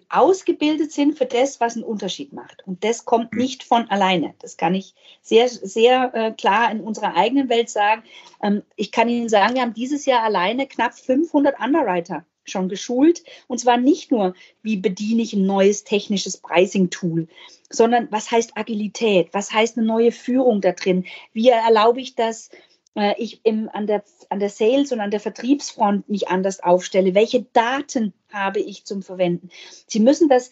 ausgebildet 0.09 0.91
sind 0.91 1.17
für 1.17 1.25
das, 1.25 1.59
was 1.59 1.75
einen 1.75 1.83
Unterschied 1.83 2.33
macht. 2.33 2.65
Und 2.65 2.83
das 2.83 3.05
kommt 3.05 3.33
mhm. 3.33 3.39
nicht 3.39 3.63
von 3.63 3.89
alleine. 3.89 4.33
Das 4.39 4.57
kann 4.57 4.75
ich 4.75 4.93
sehr, 5.21 5.49
sehr 5.49 6.11
äh, 6.13 6.31
klar 6.31 6.71
in 6.71 6.81
unserer 6.81 7.15
eigenen 7.15 7.49
Welt 7.49 7.69
sagen. 7.69 8.03
Ähm, 8.41 8.63
ich 8.75 8.91
kann 8.91 9.09
Ihnen 9.09 9.29
sagen, 9.29 9.55
wir 9.55 9.61
haben 9.61 9.73
dieses 9.73 10.05
Jahr 10.05 10.23
alleine 10.23 10.67
knapp 10.67 10.93
500 10.93 11.59
Underwriter 11.59 12.25
schon 12.45 12.69
geschult. 12.69 13.23
Und 13.47 13.59
zwar 13.59 13.77
nicht 13.77 14.11
nur, 14.11 14.33
wie 14.61 14.77
bediene 14.77 15.21
ich 15.21 15.33
ein 15.33 15.45
neues 15.45 15.83
technisches 15.83 16.37
Pricing-Tool, 16.37 17.27
sondern 17.69 18.07
was 18.11 18.31
heißt 18.31 18.57
Agilität? 18.57 19.29
Was 19.31 19.51
heißt 19.51 19.77
eine 19.77 19.87
neue 19.87 20.11
Führung 20.11 20.61
da 20.61 20.71
drin? 20.71 21.05
Wie 21.33 21.49
erlaube 21.49 22.01
ich 22.01 22.15
das? 22.15 22.49
Äh, 22.95 23.15
ich 23.17 23.41
im, 23.43 23.69
an, 23.71 23.87
der, 23.87 24.03
an 24.29 24.39
der 24.39 24.49
Sales- 24.49 24.91
und 24.91 24.99
an 24.99 25.11
der 25.11 25.19
Vertriebsfront 25.19 26.07
mich 26.09 26.27
anders 26.27 26.61
aufstelle. 26.61 27.15
Welche 27.15 27.43
Daten 27.53 28.13
habe 28.31 28.59
ich 28.59 28.85
zum 28.85 29.01
Verwenden? 29.01 29.49
Sie 29.87 29.99
müssen 29.99 30.29
das, 30.29 30.51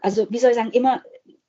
also 0.00 0.26
wie 0.30 0.38
soll 0.38 0.50
ich 0.50 0.56
sagen, 0.56 0.72
immer 0.72 1.02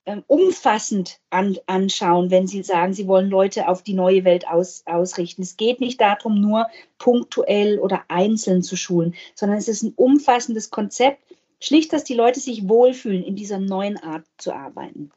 ähm, 0.06 0.24
umfassend 0.26 1.20
an, 1.30 1.58
anschauen, 1.66 2.30
wenn 2.30 2.46
Sie 2.46 2.62
sagen, 2.62 2.94
Sie 2.94 3.06
wollen 3.06 3.28
Leute 3.28 3.68
auf 3.68 3.82
die 3.82 3.94
neue 3.94 4.24
Welt 4.24 4.48
aus, 4.48 4.82
ausrichten. 4.86 5.42
Es 5.42 5.56
geht 5.56 5.80
nicht 5.80 6.00
darum, 6.00 6.40
nur 6.40 6.66
punktuell 6.98 7.78
oder 7.78 8.04
einzeln 8.08 8.62
zu 8.62 8.76
schulen, 8.76 9.14
sondern 9.34 9.58
es 9.58 9.68
ist 9.68 9.82
ein 9.82 9.92
umfassendes 9.96 10.70
Konzept, 10.70 11.22
schlicht, 11.60 11.92
dass 11.92 12.04
die 12.04 12.14
Leute 12.14 12.40
sich 12.40 12.68
wohlfühlen, 12.68 13.22
in 13.22 13.36
dieser 13.36 13.58
neuen 13.58 13.98
Art 13.98 14.24
zu 14.38 14.52
arbeiten. 14.52 15.10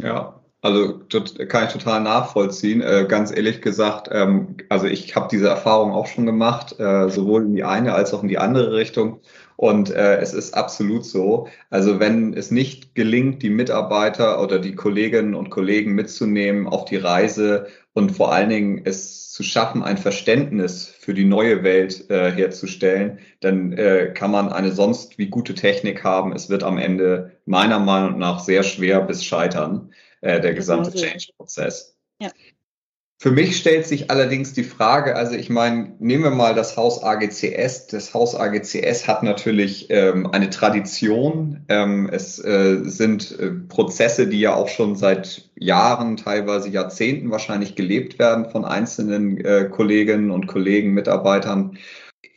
Ja, 0.00 0.40
also 0.62 1.00
kann 1.48 1.66
ich 1.66 1.72
total 1.72 2.02
nachvollziehen. 2.02 2.82
Äh, 2.82 3.06
ganz 3.08 3.34
ehrlich 3.34 3.62
gesagt, 3.62 4.08
ähm, 4.12 4.56
also 4.68 4.86
ich 4.86 5.16
habe 5.16 5.28
diese 5.30 5.48
Erfahrung 5.48 5.92
auch 5.92 6.06
schon 6.06 6.26
gemacht, 6.26 6.78
äh, 6.78 7.08
sowohl 7.08 7.44
in 7.44 7.54
die 7.54 7.64
eine 7.64 7.94
als 7.94 8.12
auch 8.12 8.22
in 8.22 8.28
die 8.28 8.38
andere 8.38 8.74
Richtung. 8.74 9.20
Und 9.56 9.90
äh, 9.90 10.16
es 10.18 10.32
ist 10.32 10.54
absolut 10.54 11.04
so. 11.04 11.48
Also 11.70 12.00
wenn 12.00 12.34
es 12.34 12.50
nicht 12.50 12.94
gelingt, 12.94 13.42
die 13.42 13.50
Mitarbeiter 13.50 14.42
oder 14.42 14.58
die 14.58 14.74
Kolleginnen 14.74 15.34
und 15.34 15.50
Kollegen 15.50 15.92
mitzunehmen 15.92 16.66
auf 16.66 16.86
die 16.86 16.96
Reise 16.96 17.66
und 17.92 18.12
vor 18.12 18.32
allen 18.32 18.48
Dingen 18.48 18.82
es 18.84 19.30
zu 19.32 19.42
schaffen, 19.42 19.82
ein 19.82 19.98
Verständnis 19.98 20.88
für 20.88 21.14
die 21.14 21.24
neue 21.24 21.62
Welt 21.62 22.10
äh, 22.10 22.30
herzustellen, 22.32 23.18
dann 23.40 23.72
äh, 23.72 24.12
kann 24.14 24.30
man 24.30 24.50
eine 24.50 24.72
sonst 24.72 25.18
wie 25.18 25.28
gute 25.28 25.54
Technik 25.54 26.04
haben. 26.04 26.32
Es 26.32 26.50
wird 26.50 26.62
am 26.62 26.78
Ende 26.78 27.32
meiner 27.46 27.78
Meinung 27.78 28.18
nach 28.18 28.40
sehr 28.40 28.62
schwer 28.62 29.00
bis 29.00 29.24
scheitern 29.24 29.90
äh, 30.20 30.40
der 30.40 30.54
gesamte 30.54 30.92
Change-Prozess. 30.92 31.96
Ja. 32.20 32.30
Für 33.22 33.30
mich 33.30 33.58
stellt 33.58 33.86
sich 33.86 34.10
allerdings 34.10 34.54
die 34.54 34.64
Frage, 34.64 35.14
also 35.14 35.34
ich 35.34 35.50
meine, 35.50 35.94
nehmen 35.98 36.24
wir 36.24 36.30
mal 36.30 36.54
das 36.54 36.78
Haus 36.78 37.02
AGCS. 37.02 37.88
Das 37.88 38.14
Haus 38.14 38.34
AGCS 38.34 39.06
hat 39.06 39.22
natürlich 39.22 39.88
ähm, 39.90 40.28
eine 40.32 40.48
Tradition. 40.48 41.62
Ähm, 41.68 42.08
es 42.10 42.42
äh, 42.42 42.78
sind 42.84 43.38
äh, 43.38 43.50
Prozesse, 43.50 44.26
die 44.26 44.40
ja 44.40 44.54
auch 44.54 44.68
schon 44.68 44.96
seit 44.96 45.50
Jahren, 45.54 46.16
teilweise 46.16 46.70
Jahrzehnten 46.70 47.30
wahrscheinlich 47.30 47.74
gelebt 47.74 48.18
werden 48.18 48.48
von 48.48 48.64
einzelnen 48.64 49.36
äh, 49.36 49.68
Kolleginnen 49.70 50.30
und 50.30 50.46
Kollegen, 50.46 50.94
Mitarbeitern. 50.94 51.76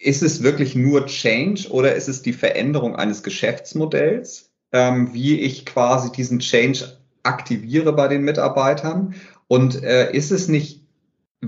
Ist 0.02 0.22
es 0.22 0.44
wirklich 0.44 0.76
nur 0.76 1.06
Change 1.06 1.70
oder 1.70 1.96
ist 1.96 2.10
es 2.10 2.24
die 2.24 2.34
Veränderung 2.34 2.98
eines 2.98 3.24
Geschäftsmodells, 3.24 4.52
ähm, 4.74 5.14
wie 5.14 5.40
ich 5.40 5.66
quasi 5.66 6.12
diesen 6.12 6.40
Change 6.40 6.98
aktiviere 7.24 7.94
bei 7.94 8.08
den 8.08 8.24
Mitarbeitern? 8.24 9.16
Und 9.48 9.84
äh, 9.84 10.12
ist 10.14 10.32
es 10.32 10.48
nicht 10.48 10.84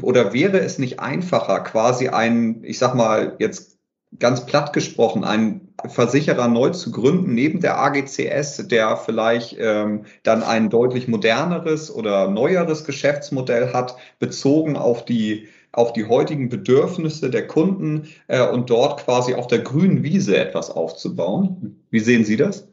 oder 0.02 0.34
wäre 0.34 0.60
es 0.60 0.78
nicht 0.78 1.00
einfacher, 1.00 1.62
quasi 1.62 2.10
ein, 2.10 2.64
ich 2.64 2.80
sag 2.80 2.96
mal 2.96 3.36
jetzt 3.40 3.78
ganz 4.20 4.46
platt 4.46 4.74
gesprochen, 4.74 5.24
einen 5.24 5.74
Versicherer 5.86 6.48
neu 6.48 6.70
zu 6.70 6.92
gründen 6.92 7.34
neben 7.34 7.60
der 7.60 7.80
AGCS, 7.80 8.68
der 8.68 8.98
vielleicht 8.98 9.58
ähm, 9.60 10.06
dann 10.24 10.44
ein 10.44 10.70
deutlich 10.70 11.08
moderneres 11.08 11.94
oder 11.94 12.30
neueres 12.30 12.86
Geschäftsmodell 12.86 13.74
hat, 13.74 13.96
bezogen 14.20 14.78
auf 14.78 15.06
die 15.06 15.48
auf 15.72 15.92
die 15.92 16.06
heutigen 16.06 16.48
Bedürfnisse 16.48 17.30
der 17.30 17.48
Kunden 17.48 18.08
äh, 18.28 18.48
und 18.48 18.70
dort 18.70 19.04
quasi 19.04 19.34
auf 19.34 19.48
der 19.48 19.60
grünen 19.60 20.04
Wiese 20.04 20.38
etwas 20.38 20.72
aufzubauen. 20.72 21.84
Wie 21.90 22.00
sehen 22.00 22.24
Sie 22.24 22.38
das? 22.38 22.70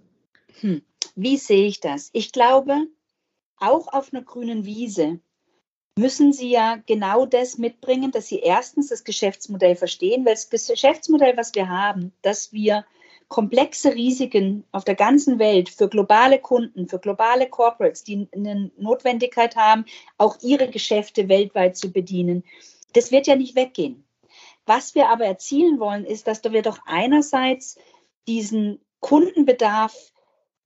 Hm. 0.61 0.83
Wie 1.14 1.37
sehe 1.37 1.66
ich 1.66 1.81
das? 1.81 2.11
Ich 2.12 2.33
glaube, 2.33 2.87
auch 3.59 3.92
auf 3.92 4.12
einer 4.12 4.23
grünen 4.23 4.64
Wiese 4.64 5.21
müssen 5.97 6.33
Sie 6.33 6.50
ja 6.50 6.76
genau 6.87 7.26
das 7.26 7.59
mitbringen, 7.59 8.11
dass 8.11 8.26
Sie 8.26 8.38
erstens 8.38 8.88
das 8.88 9.04
Geschäftsmodell 9.04 9.76
verstehen, 9.76 10.25
weil 10.25 10.35
das 10.35 10.49
Geschäftsmodell, 10.49 11.37
was 11.37 11.54
wir 11.54 11.69
haben, 11.69 12.12
dass 12.23 12.52
wir 12.52 12.87
komplexe 13.28 13.95
Risiken 13.95 14.64
auf 14.73 14.85
der 14.85 14.95
ganzen 14.95 15.38
Welt 15.38 15.71
für 15.71 15.88
globale 15.88 16.38
Kunden, 16.38 16.88
für 16.88 16.99
globale 16.99 17.49
Corporates, 17.49 18.04
die 18.04 18.28
eine 18.35 18.71
Notwendigkeit 18.76 19.57
haben, 19.57 19.85
auch 20.19 20.37
ihre 20.42 20.69
Geschäfte 20.69 21.28
weltweit 21.28 21.76
zu 21.76 21.90
bedienen, 21.90 22.45
das 22.92 23.11
wird 23.11 23.26
ja 23.26 23.37
nicht 23.37 23.57
weggehen. 23.57 24.04
Was 24.66 24.95
wir 24.95 25.09
aber 25.09 25.25
erzielen 25.25 25.81
wollen, 25.81 26.04
ist, 26.04 26.26
dass 26.26 26.45
wir 26.45 26.62
doch 26.62 26.78
einerseits 26.85 27.78
diesen 28.26 28.81
Kundenbedarf 29.00 30.12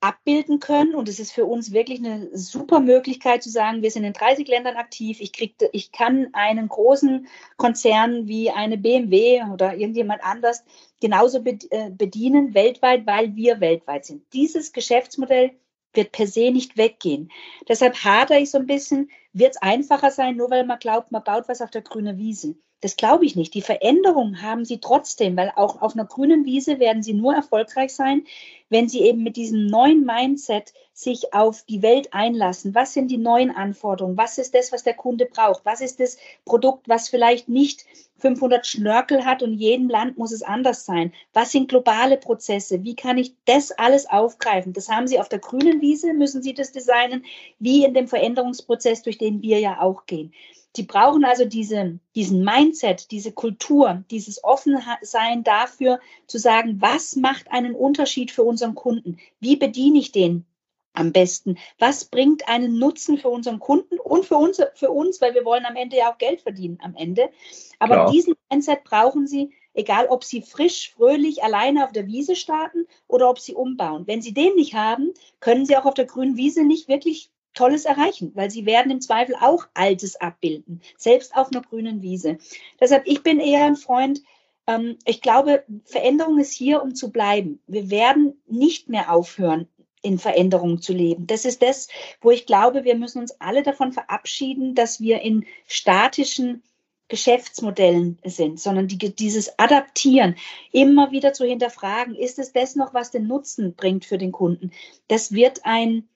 abbilden 0.07 0.61
können. 0.61 0.95
Und 0.95 1.09
es 1.09 1.19
ist 1.19 1.33
für 1.33 1.45
uns 1.45 1.73
wirklich 1.73 1.99
eine 1.99 2.29
super 2.37 2.81
Möglichkeit 2.81 3.43
zu 3.43 3.51
sagen, 3.51 3.83
wir 3.83 3.91
sind 3.91 4.05
in 4.05 4.13
30 4.13 4.47
Ländern 4.47 4.77
aktiv. 4.77 5.21
Ich, 5.21 5.33
krieg, 5.33 5.57
ich 5.73 5.91
kann 5.93 6.29
einen 6.33 6.69
großen 6.69 7.27
Konzern 7.57 8.29
wie 8.29 8.51
eine 8.51 8.79
BMW 8.79 9.43
oder 9.53 9.77
irgendjemand 9.77 10.23
anders 10.25 10.65
genauso 11.01 11.43
äh, 11.45 11.91
bedienen 11.91 12.55
weltweit, 12.55 13.07
weil 13.07 13.35
wir 13.35 13.61
weltweit 13.61 14.05
sind. 14.05 14.23
Dieses 14.33 14.73
Geschäftsmodell 14.73 15.53
wird 15.93 16.13
per 16.13 16.27
se 16.27 16.51
nicht 16.51 16.77
weggehen. 16.77 17.31
Deshalb 17.69 17.97
hadere 18.05 18.39
ich 18.39 18.51
so 18.51 18.59
ein 18.59 18.67
bisschen, 18.67 19.11
wird 19.33 19.53
es 19.57 19.63
einfacher 19.63 20.11
sein, 20.11 20.37
nur 20.37 20.51
weil 20.51 20.65
man 20.65 20.79
glaubt, 20.79 21.11
man 21.11 21.25
baut 21.25 21.49
was 21.49 21.63
auf 21.63 21.71
der 21.71 21.83
grünen 21.83 22.19
Wiese. 22.19 22.55
Das 22.83 22.97
glaube 22.97 23.25
ich 23.25 23.37
nicht. 23.37 23.55
Die 23.55 23.63
Veränderung 23.63 24.43
haben 24.43 24.67
sie 24.67 24.79
trotzdem, 24.79 25.35
weil 25.37 25.51
auch 25.57 25.81
auf 25.81 25.95
einer 25.95 26.05
grünen 26.05 26.45
Wiese 26.45 26.79
werden 26.79 27.03
sie 27.03 27.15
nur 27.15 27.35
erfolgreich 27.35 27.95
sein, 27.95 28.25
wenn 28.69 28.89
sie 28.89 29.01
eben 29.01 29.23
mit 29.23 29.37
diesem 29.37 29.67
neuen 29.67 30.05
Mindset 30.05 30.75
sich 30.93 31.33
auf 31.33 31.63
die 31.63 31.81
Welt 31.81 32.13
einlassen. 32.13 32.75
Was 32.75 32.93
sind 32.93 33.11
die 33.11 33.17
neuen 33.17 33.51
Anforderungen? 33.51 34.19
Was 34.19 34.37
ist 34.37 34.55
das, 34.55 34.73
was 34.73 34.83
der 34.83 34.93
Kunde 34.95 35.25
braucht? 35.25 35.65
Was 35.65 35.81
ist 35.81 36.01
das 36.01 36.19
Produkt, 36.45 36.87
was 36.87 37.09
vielleicht 37.09 37.49
nicht 37.49 37.87
500 38.19 38.67
Schnörkel 38.67 39.25
hat 39.25 39.43
und 39.43 39.55
in 39.55 39.59
jedem 39.59 39.89
Land 39.89 40.19
muss 40.19 40.33
es 40.33 40.43
anders 40.43 40.85
sein? 40.85 41.15
Was 41.33 41.53
sind 41.53 41.71
globale 41.71 42.19
Prozesse? 42.19 42.85
Wie 42.85 42.95
kann 42.95 43.17
ich 43.17 43.35
das 43.47 43.73
alles 43.73 44.09
aufgreifen? 44.09 44.75
Das 44.75 44.91
haben 44.91 45.07
Sie 45.07 45.19
auf 45.19 45.31
der 45.31 45.39
grünen 45.39 45.81
Wiese, 45.81 46.13
müssen 46.13 46.43
Sie 46.43 46.53
das 46.53 46.73
designen, 46.73 47.25
wie 47.59 47.85
in 47.85 47.95
dem 47.95 48.09
Veränderungsprozess, 48.09 49.03
durch 49.03 49.17
den 49.17 49.41
wir 49.41 49.61
ja 49.61 49.81
auch 49.81 50.05
gehen. 50.05 50.33
Die 50.77 50.83
brauchen 50.83 51.25
also 51.25 51.45
diese, 51.45 51.99
diesen 52.15 52.45
Mindset, 52.45 53.11
diese 53.11 53.33
Kultur, 53.33 54.05
dieses 54.11 54.45
Offensein 54.45 55.43
dafür 55.43 56.01
zu 56.27 56.39
sagen, 56.39 56.81
was 56.81 57.17
macht 57.17 57.51
einen 57.51 57.75
Unterschied 57.75 58.31
für 58.31 58.43
unseren 58.43 58.75
Kunden? 58.75 59.19
Wie 59.41 59.57
bediene 59.57 59.99
ich 59.99 60.13
den 60.13 60.45
am 60.93 61.13
besten? 61.13 61.59
Was 61.79 62.05
bringt 62.05 62.49
einen 62.49 62.79
Nutzen 62.79 63.19
für 63.19 63.29
unseren 63.29 63.59
Kunden 63.59 63.99
und 63.99 64.27
für 64.27 64.37
uns, 64.37 64.63
für 64.75 64.91
uns, 64.91 65.21
weil 65.21 65.35
wir 65.35 65.45
wollen 65.45 65.65
am 65.65 65.77
Ende 65.77 65.97
ja 65.97 66.13
auch 66.13 66.19
Geld 66.19 66.43
verdienen 66.43 66.79
am 66.83 66.95
Ende. 66.95 67.31
Aber 67.79 67.95
Klar. 67.95 68.11
diesen 68.11 68.35
Mindset 68.51 68.85
brauchen 68.85 69.27
Sie, 69.27 69.53
egal 69.73 70.07
ob 70.09 70.25
Sie 70.25 70.43
frisch, 70.43 70.93
fröhlich, 70.95 71.43
alleine 71.43 71.85
auf 71.85 71.93
der 71.93 72.07
Wiese 72.07 72.37
starten 72.37 72.87
oder 73.09 73.31
ob 73.31 73.39
Sie 73.39 73.55
umbauen. 73.55 74.07
Wenn 74.07 74.23
Sie 74.23 74.35
den 74.35 74.55
nicht 74.57 74.75
haben, 74.75 75.13
können 75.41 75.67
Sie 75.67 75.77
auch 75.77 75.85
auf 75.85 75.95
der 75.95 76.07
grünen 76.07 76.37
Wiese 76.37 76.65
nicht 76.65 76.89
wirklich 76.89 77.31
Tolles 77.57 77.85
erreichen, 77.85 78.31
weil 78.35 78.51
sie 78.51 78.67
werden 78.67 78.93
im 78.93 79.01
Zweifel 79.01 79.35
auch 79.41 79.67
Altes 79.75 80.15
abbilden, 80.21 80.81
selbst 80.97 81.35
auf 81.35 81.51
einer 81.51 81.63
grünen 81.63 82.03
Wiese. 82.03 82.39
Deshalb, 82.79 83.03
ich 83.07 83.25
bin 83.25 83.41
eher 83.41 83.65
ein 83.65 83.77
Freund, 83.77 84.23
ähm, 84.69 84.97
ich 85.05 85.21
glaube, 85.21 85.65
Veränderung 85.85 86.39
ist 86.39 86.53
hier, 86.53 86.83
um 86.83 86.95
zu 86.95 87.11
bleiben. 87.11 87.61
Wir 87.67 87.91
werden 87.91 88.41
nicht 88.47 88.89
mehr 88.89 89.13
aufhören, 89.13 89.69
in 90.03 90.19
Veränderung 90.19 90.81
zu 90.81 90.93
leben. 90.93 91.27
Das 91.27 91.45
ist 91.45 91.63
das, 91.63 91.89
wo 92.21 92.31
ich 92.31 92.47
glaube, 92.47 92.85
wir 92.85 92.95
müssen 92.95 93.21
uns 93.21 93.41
alle 93.41 93.63
davon 93.63 93.93
verabschieden, 93.93 94.75
dass 94.75 95.01
wir 95.01 95.21
in 95.23 95.47
statischen 95.67 96.63
Geschäftsmodellen 97.09 98.19
sind, 98.25 98.61
sondern 98.61 98.89
die, 98.89 98.99
dieses 98.99 99.59
Adaptieren, 99.59 100.37
immer 100.73 101.13
wieder 101.13 101.33
zu 101.33 101.45
hinterfragen, 101.45 102.15
ist 102.15 102.39
es 102.39 102.53
das 102.53 102.75
noch, 102.75 102.95
was 102.95 103.11
den 103.11 103.27
Nutzen 103.27 103.75
bringt 103.75 104.05
für 104.05 104.19
den 104.19 104.33
Kunden? 104.33 104.73
Das 105.09 105.33
wird 105.33 105.61
ein 105.65 106.09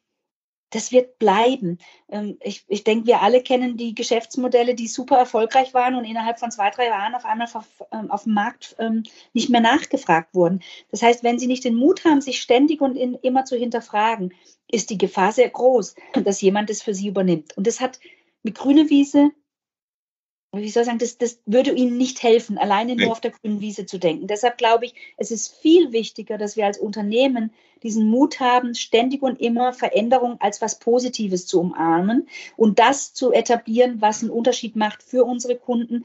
das 0.71 0.93
wird 0.93 1.19
bleiben. 1.19 1.79
Ähm, 2.09 2.39
ich, 2.41 2.65
ich 2.69 2.85
denke, 2.85 3.07
wir 3.07 3.21
alle 3.23 3.43
kennen 3.43 3.77
die 3.77 3.95
Geschäftsmodelle, 3.95 4.75
die 4.75 4.89
super 4.89 5.19
erfolgreich 5.19 5.75
waren 5.75 5.95
und 5.95 6.05
innerhalb 6.05 6.39
von 6.39 6.51
zwei, 6.51 6.71
drei 6.71 6.87
Jahren 6.87 7.15
auf 7.15 7.25
einmal 7.25 7.49
ähm, 7.93 8.11
auf 8.11 8.25
dem 8.25 8.35
Markt 8.35 8.77
ähm, 8.79 9.03
nicht 9.33 9.51
mehr 9.51 9.61
nachgefragt 9.61 10.35
wurden. 10.35 10.61
Das 10.91 11.03
heißt, 11.03 11.23
wenn 11.23 11.39
Sie 11.39 11.47
nicht 11.47 11.65
den 11.65 11.75
Mut 11.75 12.05
haben, 12.05 12.21
sich 12.21 12.41
ständig 12.41 12.81
und 12.81 12.97
in, 12.97 13.15
immer 13.15 13.45
zu 13.45 13.57
hinterfragen, 13.57 14.33
ist 14.71 14.91
die 14.91 14.99
Gefahr 14.99 15.33
sehr 15.33 15.51
groß, 15.51 15.95
dass 16.25 16.41
jemand 16.41 16.71
das 16.71 16.83
für 16.83 16.95
Sie 16.95 17.09
übernimmt. 17.09 17.57
Und 17.57 17.67
das 17.67 17.81
hat 17.81 17.99
mit 18.43 18.57
grüne 18.57 18.89
Wiese 18.89 19.31
wie 20.53 20.69
soll 20.69 20.83
ich 20.83 20.87
sagen, 20.87 20.99
das, 20.99 21.17
das 21.17 21.39
würde 21.47 21.71
ihnen 21.71 21.97
nicht 21.97 22.23
helfen, 22.23 22.59
alleine 22.59 22.97
nur 22.97 23.13
auf 23.13 23.21
der 23.21 23.31
grünen 23.31 23.61
Wiese 23.61 23.87
zu 23.87 23.99
denken. 23.99 24.27
Deshalb 24.27 24.59
glaube 24.59 24.87
ich, 24.87 24.95
es 25.17 25.31
ist 25.31 25.55
viel 25.55 25.93
wichtiger, 25.93 26.39
dass 26.39 26.57
wir 26.57 26.67
als 26.67 26.79
Unternehmen 26.79 27.53
diesen 27.83 28.09
Mut 28.09 28.41
haben, 28.41 28.75
ständig 28.75 29.23
und 29.23 29.41
immer 29.41 29.73
Veränderung 29.73 30.41
als 30.41 30.61
was 30.61 30.79
Positives 30.79 31.47
zu 31.47 31.61
umarmen 31.61 32.29
und 32.57 32.79
das 32.79 33.15
zu 33.15 33.33
etablieren, 33.33 34.01
was 34.01 34.23
einen 34.23 34.31
Unterschied 34.31 34.77
macht 34.77 35.03
für 35.03 35.25
unsere 35.25 35.57
Kunden 35.57 36.05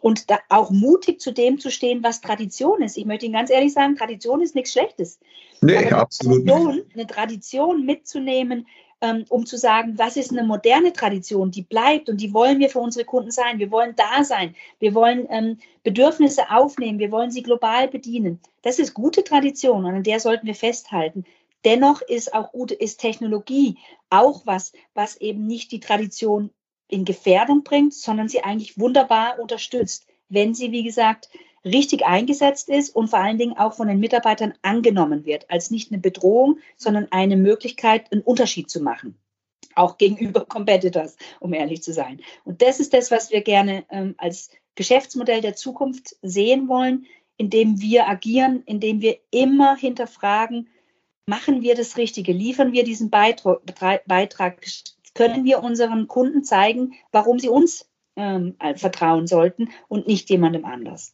und 0.00 0.28
da 0.28 0.38
auch 0.50 0.70
mutig 0.70 1.20
zu 1.20 1.32
dem 1.32 1.58
zu 1.58 1.70
stehen, 1.70 2.02
was 2.02 2.20
Tradition 2.20 2.82
ist. 2.82 2.98
Ich 2.98 3.06
möchte 3.06 3.24
Ihnen 3.24 3.34
ganz 3.34 3.48
ehrlich 3.48 3.72
sagen, 3.72 3.96
Tradition 3.96 4.42
ist 4.42 4.54
nichts 4.54 4.72
Schlechtes. 4.72 5.18
Nee, 5.62 5.90
absolut. 5.92 6.46
Tradition, 6.46 6.82
eine 6.92 7.06
Tradition 7.06 7.86
mitzunehmen, 7.86 8.66
ähm, 9.04 9.24
um 9.28 9.44
zu 9.44 9.58
sagen, 9.58 9.98
was 9.98 10.16
ist 10.16 10.32
eine 10.32 10.42
moderne 10.42 10.92
Tradition, 10.92 11.50
die 11.50 11.62
bleibt 11.62 12.08
und 12.08 12.20
die 12.20 12.32
wollen 12.32 12.58
wir 12.58 12.70
für 12.70 12.80
unsere 12.80 13.04
Kunden 13.04 13.30
sein. 13.30 13.58
Wir 13.58 13.70
wollen 13.70 13.94
da 13.94 14.24
sein. 14.24 14.54
Wir 14.78 14.94
wollen 14.94 15.26
ähm, 15.30 15.58
Bedürfnisse 15.82 16.50
aufnehmen. 16.50 16.98
Wir 16.98 17.12
wollen 17.12 17.30
sie 17.30 17.42
global 17.42 17.88
bedienen. 17.88 18.40
Das 18.62 18.78
ist 18.78 18.94
gute 18.94 19.22
Tradition 19.22 19.84
und 19.84 19.94
an 19.94 20.02
der 20.02 20.20
sollten 20.20 20.46
wir 20.46 20.54
festhalten. 20.54 21.24
Dennoch 21.64 22.00
ist 22.02 22.34
auch 22.34 22.52
gute, 22.52 22.74
ist 22.74 23.00
Technologie 23.00 23.76
auch 24.10 24.42
was, 24.46 24.72
was 24.94 25.16
eben 25.16 25.46
nicht 25.46 25.70
die 25.72 25.80
Tradition 25.80 26.50
in 26.88 27.04
Gefährdung 27.04 27.62
bringt, 27.62 27.94
sondern 27.94 28.28
sie 28.28 28.42
eigentlich 28.42 28.78
wunderbar 28.78 29.38
unterstützt, 29.38 30.06
wenn 30.28 30.54
sie, 30.54 30.72
wie 30.72 30.82
gesagt, 30.82 31.28
richtig 31.64 32.04
eingesetzt 32.04 32.68
ist 32.68 32.94
und 32.94 33.08
vor 33.08 33.20
allen 33.20 33.38
Dingen 33.38 33.56
auch 33.56 33.74
von 33.74 33.88
den 33.88 34.00
Mitarbeitern 34.00 34.54
angenommen 34.62 35.24
wird, 35.24 35.50
als 35.50 35.70
nicht 35.70 35.90
eine 35.90 36.00
Bedrohung, 36.00 36.58
sondern 36.76 37.08
eine 37.10 37.36
Möglichkeit, 37.36 38.12
einen 38.12 38.22
Unterschied 38.22 38.70
zu 38.70 38.80
machen. 38.80 39.16
Auch 39.74 39.98
gegenüber 39.98 40.44
Competitors, 40.48 41.16
um 41.40 41.52
ehrlich 41.52 41.82
zu 41.82 41.92
sein. 41.92 42.20
Und 42.44 42.62
das 42.62 42.80
ist 42.80 42.92
das, 42.92 43.10
was 43.10 43.30
wir 43.30 43.40
gerne 43.40 43.84
ähm, 43.90 44.14
als 44.18 44.50
Geschäftsmodell 44.74 45.40
der 45.40 45.56
Zukunft 45.56 46.16
sehen 46.22 46.68
wollen, 46.68 47.06
indem 47.36 47.80
wir 47.80 48.08
agieren, 48.08 48.62
indem 48.66 49.00
wir 49.00 49.18
immer 49.30 49.76
hinterfragen, 49.76 50.68
machen 51.26 51.62
wir 51.62 51.74
das 51.74 51.96
Richtige, 51.96 52.32
liefern 52.32 52.72
wir 52.72 52.84
diesen 52.84 53.10
Beitrag, 53.10 54.60
können 55.14 55.44
wir 55.44 55.62
unseren 55.62 56.06
Kunden 56.06 56.44
zeigen, 56.44 56.94
warum 57.12 57.38
sie 57.38 57.48
uns 57.48 57.88
ähm, 58.16 58.56
vertrauen 58.76 59.26
sollten 59.26 59.70
und 59.88 60.06
nicht 60.06 60.28
jemandem 60.28 60.64
anders. 60.64 61.12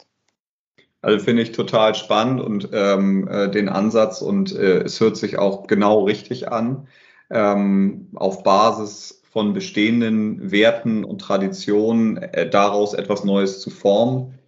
Also 1.02 1.24
finde 1.24 1.42
ich 1.42 1.52
total 1.52 1.94
spannend 1.94 2.40
und 2.40 2.68
ähm, 2.72 3.26
äh, 3.28 3.50
den 3.50 3.68
Ansatz 3.68 4.20
und 4.20 4.54
äh, 4.54 4.82
es 4.82 5.00
hört 5.00 5.16
sich 5.16 5.38
auch 5.38 5.66
genau 5.66 6.04
richtig 6.04 6.52
an, 6.52 6.88
ähm, 7.30 8.08
auf 8.14 8.42
Basis 8.42 9.22
von 9.30 9.54
bestehenden 9.54 10.50
Werten 10.50 11.04
und 11.04 11.20
Traditionen 11.20 12.18
äh, 12.18 12.50
daraus 12.50 12.92
etwas 12.94 13.24
Neues 13.24 13.60
zu 13.60 13.70
formen. 13.70 14.38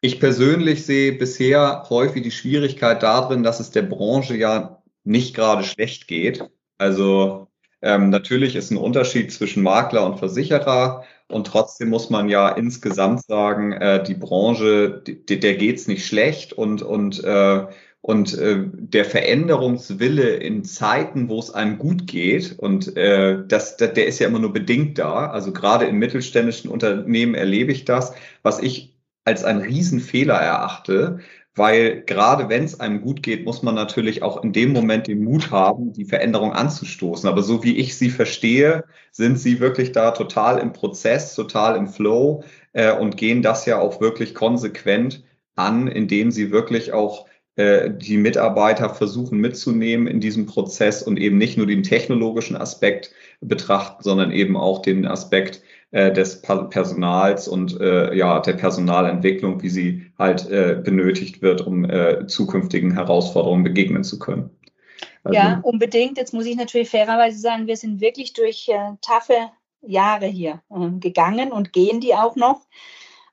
Ich 0.00 0.20
persönlich 0.20 0.84
sehe 0.86 1.12
bisher 1.12 1.86
häufig 1.88 2.22
die 2.22 2.30
Schwierigkeit 2.30 3.02
darin, 3.02 3.42
dass 3.42 3.60
es 3.60 3.70
der 3.70 3.82
Branche 3.82 4.36
ja 4.36 4.82
nicht 5.02 5.34
gerade 5.34 5.64
schlecht 5.64 6.06
geht. 6.06 6.48
Also 6.78 7.45
ähm, 7.82 8.10
natürlich 8.10 8.56
ist 8.56 8.70
ein 8.70 8.76
Unterschied 8.78 9.32
zwischen 9.32 9.62
Makler 9.62 10.06
und 10.06 10.18
Versicherer. 10.18 11.04
Und 11.28 11.46
trotzdem 11.46 11.88
muss 11.88 12.10
man 12.10 12.28
ja 12.28 12.48
insgesamt 12.48 13.24
sagen, 13.24 13.72
äh, 13.72 14.02
die 14.02 14.14
Branche, 14.14 15.02
die, 15.06 15.40
der 15.40 15.56
geht's 15.56 15.86
nicht 15.88 16.06
schlecht. 16.06 16.52
Und, 16.52 16.82
und, 16.82 17.22
äh, 17.24 17.66
und 18.00 18.38
äh, 18.38 18.64
der 18.72 19.04
Veränderungswille 19.04 20.36
in 20.36 20.64
Zeiten, 20.64 21.28
wo 21.28 21.38
es 21.38 21.50
einem 21.50 21.78
gut 21.78 22.06
geht, 22.06 22.58
und 22.58 22.96
äh, 22.96 23.38
das, 23.46 23.76
das, 23.76 23.94
der 23.94 24.06
ist 24.06 24.20
ja 24.20 24.28
immer 24.28 24.38
nur 24.38 24.52
bedingt 24.52 24.98
da. 24.98 25.26
Also 25.26 25.52
gerade 25.52 25.86
in 25.86 25.96
mittelständischen 25.96 26.70
Unternehmen 26.70 27.34
erlebe 27.34 27.72
ich 27.72 27.84
das, 27.84 28.14
was 28.42 28.60
ich 28.60 28.96
als 29.24 29.42
einen 29.44 29.60
Riesenfehler 29.60 30.36
erachte, 30.36 31.18
weil 31.56 32.02
gerade 32.02 32.50
wenn 32.50 32.64
es 32.64 32.78
einem 32.78 33.00
gut 33.00 33.22
geht, 33.22 33.46
muss 33.46 33.62
man 33.62 33.74
natürlich 33.74 34.22
auch 34.22 34.44
in 34.44 34.52
dem 34.52 34.72
Moment 34.72 35.06
den 35.06 35.24
Mut 35.24 35.50
haben, 35.50 35.94
die 35.94 36.04
Veränderung 36.04 36.52
anzustoßen. 36.52 37.28
Aber 37.28 37.42
so 37.42 37.64
wie 37.64 37.78
ich 37.78 37.96
sie 37.96 38.10
verstehe, 38.10 38.84
sind 39.10 39.38
sie 39.38 39.58
wirklich 39.58 39.92
da 39.92 40.10
total 40.10 40.58
im 40.58 40.74
Prozess, 40.74 41.34
total 41.34 41.76
im 41.76 41.88
Flow 41.88 42.44
äh, 42.74 42.92
und 42.92 43.16
gehen 43.16 43.40
das 43.40 43.64
ja 43.64 43.80
auch 43.80 44.02
wirklich 44.02 44.34
konsequent 44.34 45.24
an, 45.54 45.88
indem 45.88 46.30
sie 46.30 46.50
wirklich 46.50 46.92
auch 46.92 47.26
äh, 47.56 47.90
die 47.90 48.18
Mitarbeiter 48.18 48.90
versuchen 48.90 49.38
mitzunehmen 49.38 50.06
in 50.06 50.20
diesem 50.20 50.44
Prozess 50.44 51.02
und 51.02 51.18
eben 51.18 51.38
nicht 51.38 51.56
nur 51.56 51.66
den 51.66 51.82
technologischen 51.82 52.56
Aspekt 52.56 53.12
betrachten, 53.40 54.02
sondern 54.02 54.30
eben 54.30 54.58
auch 54.58 54.82
den 54.82 55.06
Aspekt 55.06 55.62
äh, 55.90 56.12
des 56.12 56.42
Personals 56.42 57.48
und 57.48 57.80
äh, 57.80 58.14
ja 58.14 58.40
der 58.40 58.54
Personalentwicklung, 58.54 59.62
wie 59.62 59.68
sie 59.68 60.12
halt 60.18 60.48
äh, 60.50 60.80
benötigt 60.82 61.42
wird, 61.42 61.60
um 61.60 61.84
äh, 61.84 62.26
zukünftigen 62.26 62.92
Herausforderungen 62.92 63.64
begegnen 63.64 64.04
zu 64.04 64.18
können. 64.18 64.50
Also, 65.24 65.34
ja, 65.34 65.60
unbedingt. 65.62 66.18
Jetzt 66.18 66.34
muss 66.34 66.46
ich 66.46 66.56
natürlich 66.56 66.90
fairerweise 66.90 67.38
sagen, 67.38 67.66
wir 67.66 67.76
sind 67.76 68.00
wirklich 68.00 68.32
durch 68.32 68.68
äh, 68.68 68.92
taffe 69.00 69.50
Jahre 69.82 70.26
hier 70.26 70.62
äh, 70.70 70.90
gegangen 70.98 71.52
und 71.52 71.72
gehen 71.72 72.00
die 72.00 72.14
auch 72.14 72.36
noch. 72.36 72.62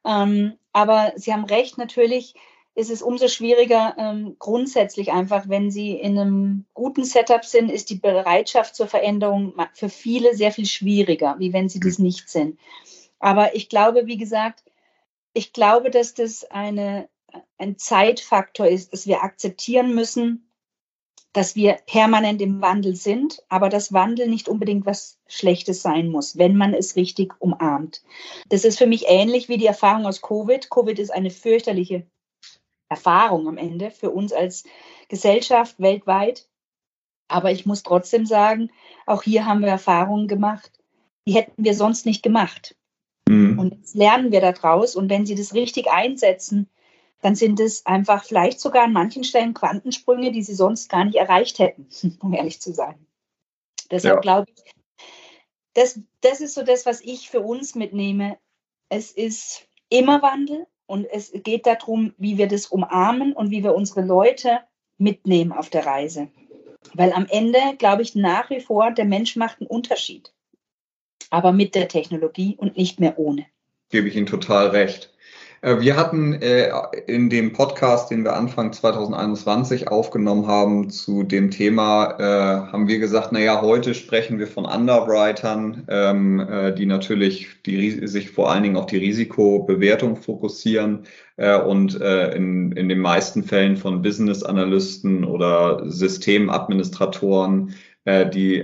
Ähm, 0.05 0.53
aber 0.71 1.13
Sie 1.15 1.31
haben 1.31 1.45
recht, 1.45 1.77
natürlich 1.77 2.33
ist 2.75 2.89
es 2.89 3.01
umso 3.01 3.27
schwieriger 3.27 3.95
ähm, 3.97 4.35
grundsätzlich 4.39 5.11
einfach, 5.11 5.47
wenn 5.47 5.69
Sie 5.69 5.91
in 5.91 6.17
einem 6.17 6.65
guten 6.73 7.03
Setup 7.03 7.45
sind, 7.45 7.69
ist 7.71 7.89
die 7.89 7.99
Bereitschaft 7.99 8.75
zur 8.75 8.87
Veränderung 8.87 9.53
für 9.73 9.89
viele 9.89 10.35
sehr 10.35 10.51
viel 10.51 10.65
schwieriger, 10.65 11.35
wie 11.37 11.53
wenn 11.53 11.69
Sie 11.69 11.79
das 11.79 11.99
nicht 11.99 12.29
sind. 12.29 12.59
Aber 13.19 13.55
ich 13.55 13.69
glaube, 13.69 14.07
wie 14.07 14.17
gesagt, 14.17 14.63
ich 15.33 15.53
glaube, 15.53 15.91
dass 15.91 16.13
das 16.13 16.43
eine, 16.45 17.09
ein 17.57 17.77
Zeitfaktor 17.77 18.67
ist, 18.67 18.91
dass 18.91 19.07
wir 19.07 19.23
akzeptieren 19.23 19.93
müssen, 19.93 20.49
dass 21.31 21.55
wir 21.55 21.79
permanent 21.87 22.41
im 22.41 22.61
Wandel 22.61 22.95
sind, 22.95 23.43
aber 23.49 23.69
dass 23.69 23.93
Wandel 23.93 24.27
nicht 24.27 24.47
unbedingt 24.47 24.85
was 24.85 25.17
Schlechtes 25.27 25.81
sein 25.81 26.09
muss, 26.09 26.37
wenn 26.37 26.55
man 26.55 26.73
es 26.73 26.95
richtig 26.95 27.33
umarmt. 27.39 28.03
Das 28.49 28.65
ist 28.65 28.77
für 28.77 28.85
mich 28.87 29.05
ähnlich 29.07 29.49
wie 29.49 29.57
die 29.57 29.65
Erfahrung 29.65 30.05
aus 30.05 30.21
Covid. 30.21 30.69
Covid 30.69 30.99
ist 30.99 31.11
eine 31.11 31.31
fürchterliche 31.31 32.05
Erfahrung 32.93 33.47
am 33.47 33.57
Ende 33.57 33.91
für 33.91 34.11
uns 34.11 34.31
als 34.33 34.63
Gesellschaft 35.09 35.79
weltweit. 35.79 36.47
Aber 37.27 37.51
ich 37.51 37.65
muss 37.65 37.83
trotzdem 37.83 38.25
sagen, 38.25 38.69
auch 39.05 39.23
hier 39.23 39.45
haben 39.45 39.61
wir 39.61 39.69
Erfahrungen 39.69 40.27
gemacht, 40.27 40.71
die 41.25 41.33
hätten 41.33 41.63
wir 41.63 41.73
sonst 41.73 42.05
nicht 42.05 42.21
gemacht. 42.21 42.75
Mhm. 43.27 43.57
Und 43.57 43.73
jetzt 43.75 43.95
lernen 43.95 44.31
wir 44.31 44.41
daraus. 44.41 44.95
Und 44.95 45.09
wenn 45.09 45.25
Sie 45.25 45.35
das 45.35 45.53
richtig 45.53 45.89
einsetzen, 45.89 46.69
dann 47.21 47.35
sind 47.35 47.59
es 47.59 47.85
einfach 47.85 48.23
vielleicht 48.25 48.59
sogar 48.59 48.83
an 48.83 48.93
manchen 48.93 49.23
Stellen 49.23 49.53
Quantensprünge, 49.53 50.31
die 50.31 50.43
Sie 50.43 50.53
sonst 50.53 50.89
gar 50.89 51.05
nicht 51.05 51.15
erreicht 51.15 51.59
hätten, 51.59 51.87
um 52.21 52.33
ehrlich 52.33 52.61
zu 52.61 52.73
sein. 52.73 53.07
Deshalb 53.89 54.15
ja. 54.15 54.21
glaube 54.21 54.51
ich, 54.53 54.73
das, 55.73 55.99
das 56.21 56.41
ist 56.41 56.53
so 56.53 56.63
das, 56.63 56.85
was 56.85 57.01
ich 57.01 57.29
für 57.29 57.41
uns 57.41 57.75
mitnehme. 57.75 58.37
Es 58.89 59.11
ist 59.11 59.67
immer 59.89 60.21
Wandel, 60.21 60.67
und 60.85 61.05
es 61.05 61.31
geht 61.33 61.65
darum, 61.65 62.13
wie 62.17 62.37
wir 62.37 62.47
das 62.47 62.67
umarmen 62.67 63.33
und 63.33 63.51
wie 63.51 63.63
wir 63.63 63.75
unsere 63.75 64.01
Leute 64.01 64.59
mitnehmen 64.97 65.51
auf 65.51 65.69
der 65.69 65.85
Reise. 65.85 66.27
Weil 66.93 67.13
am 67.13 67.25
Ende 67.29 67.59
glaube 67.77 68.01
ich 68.01 68.15
nach 68.15 68.49
wie 68.49 68.59
vor, 68.59 68.91
der 68.91 69.05
Mensch 69.05 69.35
macht 69.35 69.61
einen 69.61 69.67
Unterschied. 69.67 70.33
Aber 71.29 71.51
mit 71.51 71.75
der 71.75 71.87
Technologie 71.87 72.55
und 72.57 72.77
nicht 72.77 72.99
mehr 72.99 73.17
ohne. 73.17 73.45
Gebe 73.89 74.07
ich 74.07 74.15
Ihnen 74.15 74.25
total 74.25 74.67
recht. 74.67 75.12
Äh, 75.63 75.79
wir 75.79 75.95
hatten 75.95 76.33
äh, 76.33 76.71
in 77.07 77.29
dem 77.29 77.53
Podcast, 77.53 78.11
den 78.11 78.25
wir 78.25 78.35
Anfang 78.35 78.73
2021 78.73 79.87
aufgenommen 79.87 80.45
haben, 80.45 80.89
zu 80.89 81.23
dem 81.23 81.51
Thema, 81.51 82.17
äh, 82.19 82.71
haben 82.71 82.89
wir 82.89 82.99
gesagt, 82.99 83.29
na 83.31 83.39
ja, 83.39 83.61
heute 83.61 83.93
sprechen 83.93 84.39
wir 84.39 84.47
von 84.47 84.65
Underwritern, 84.65 85.85
ähm, 85.87 86.45
die 86.77 86.85
natürlich 86.85 87.47
die, 87.65 88.05
sich 88.07 88.29
vor 88.29 88.51
allen 88.51 88.63
Dingen 88.63 88.75
auf 88.75 88.87
die 88.87 88.97
Risikobewertung 88.97 90.17
fokussieren 90.17 91.03
und 91.65 91.95
in, 91.95 92.73
in 92.73 92.89
den 92.89 92.99
meisten 92.99 93.43
Fällen 93.43 93.75
von 93.77 94.01
Business 94.01 94.43
Analysten 94.43 95.23
oder 95.23 95.81
Systemadministratoren, 95.89 97.73
die 98.05 98.63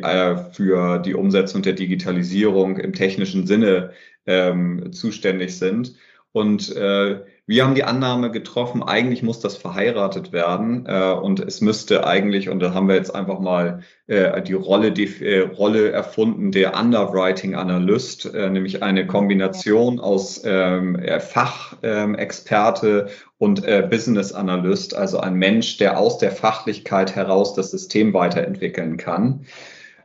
für 0.51 0.99
die 0.99 1.15
Umsetzung 1.15 1.61
der 1.63 1.73
Digitalisierung 1.73 2.77
im 2.77 2.93
technischen 2.93 3.47
Sinne 3.47 3.91
ähm, 4.27 4.91
zuständig 4.91 5.57
sind. 5.57 5.95
Und 6.31 6.75
äh, 6.75 7.21
wir 7.47 7.63
haben 7.63 7.73
die 7.73 7.83
Annahme 7.83 8.29
getroffen, 8.29 8.83
eigentlich 8.83 9.23
muss 9.23 9.39
das 9.39 9.57
verheiratet 9.57 10.31
werden 10.31 10.85
äh, 10.87 11.13
und 11.13 11.39
es 11.39 11.61
müsste 11.61 12.05
eigentlich, 12.05 12.47
und 12.49 12.59
da 12.59 12.75
haben 12.75 12.87
wir 12.87 12.93
jetzt 12.93 13.15
einfach 13.15 13.39
mal 13.39 13.81
äh, 14.05 14.43
die 14.43 14.53
Rolle, 14.53 14.91
die 14.91 15.07
äh, 15.25 15.39
Rolle 15.39 15.91
erfunden, 15.91 16.51
der 16.51 16.79
Underwriting 16.79 17.55
Analyst, 17.55 18.31
äh, 18.31 18.51
nämlich 18.51 18.83
eine 18.83 19.07
Kombination 19.07 19.99
aus 19.99 20.43
ähm, 20.45 21.01
Fachexperte 21.19 23.07
ähm, 23.07 23.13
und 23.39 23.65
äh, 23.65 23.87
Business 23.89 24.31
Analyst, 24.31 24.95
also 24.95 25.19
ein 25.19 25.33
Mensch, 25.33 25.77
der 25.77 25.97
aus 25.97 26.19
der 26.19 26.31
Fachlichkeit 26.31 27.15
heraus 27.15 27.55
das 27.55 27.71
System 27.71 28.13
weiterentwickeln 28.13 28.97
kann. 28.97 29.47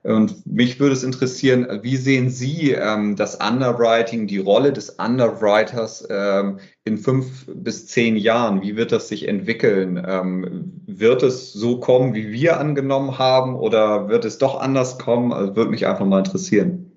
Und 0.04 0.44
mich 0.46 0.78
würde 0.78 0.92
es 0.92 1.02
interessieren, 1.02 1.66
wie 1.82 1.96
sehen 1.96 2.28
Sie 2.28 2.72
ähm, 2.72 3.16
das 3.16 3.36
Underwriting, 3.36 4.26
die 4.26 4.38
Rolle 4.38 4.70
des 4.70 4.90
Underwriters 4.90 6.06
ähm, 6.10 6.58
in 6.84 6.98
fünf 6.98 7.46
bis 7.46 7.86
zehn 7.86 8.16
Jahren? 8.16 8.60
Wie 8.60 8.76
wird 8.76 8.92
das 8.92 9.08
sich 9.08 9.26
entwickeln? 9.26 10.02
Ähm, 10.06 10.82
wird 10.86 11.22
es 11.22 11.54
so 11.54 11.80
kommen, 11.80 12.14
wie 12.14 12.32
wir 12.32 12.60
angenommen 12.60 13.18
haben, 13.18 13.56
oder 13.56 14.10
wird 14.10 14.26
es 14.26 14.36
doch 14.36 14.60
anders 14.60 14.98
kommen? 14.98 15.32
Also 15.32 15.56
würde 15.56 15.70
mich 15.70 15.86
einfach 15.86 16.04
mal 16.04 16.18
interessieren. 16.18 16.92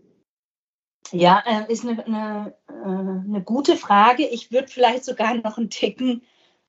Ja, 1.14 1.42
äh, 1.46 1.72
ist 1.72 1.88
eine, 1.88 2.06
eine, 2.06 2.54
äh, 2.68 2.90
eine 2.90 3.42
gute 3.42 3.78
Frage. 3.78 4.28
Ich 4.28 4.52
würde 4.52 4.68
vielleicht 4.68 5.06
sogar 5.06 5.34
noch 5.34 5.58
einen 5.58 5.70
Ticken, 5.70 6.24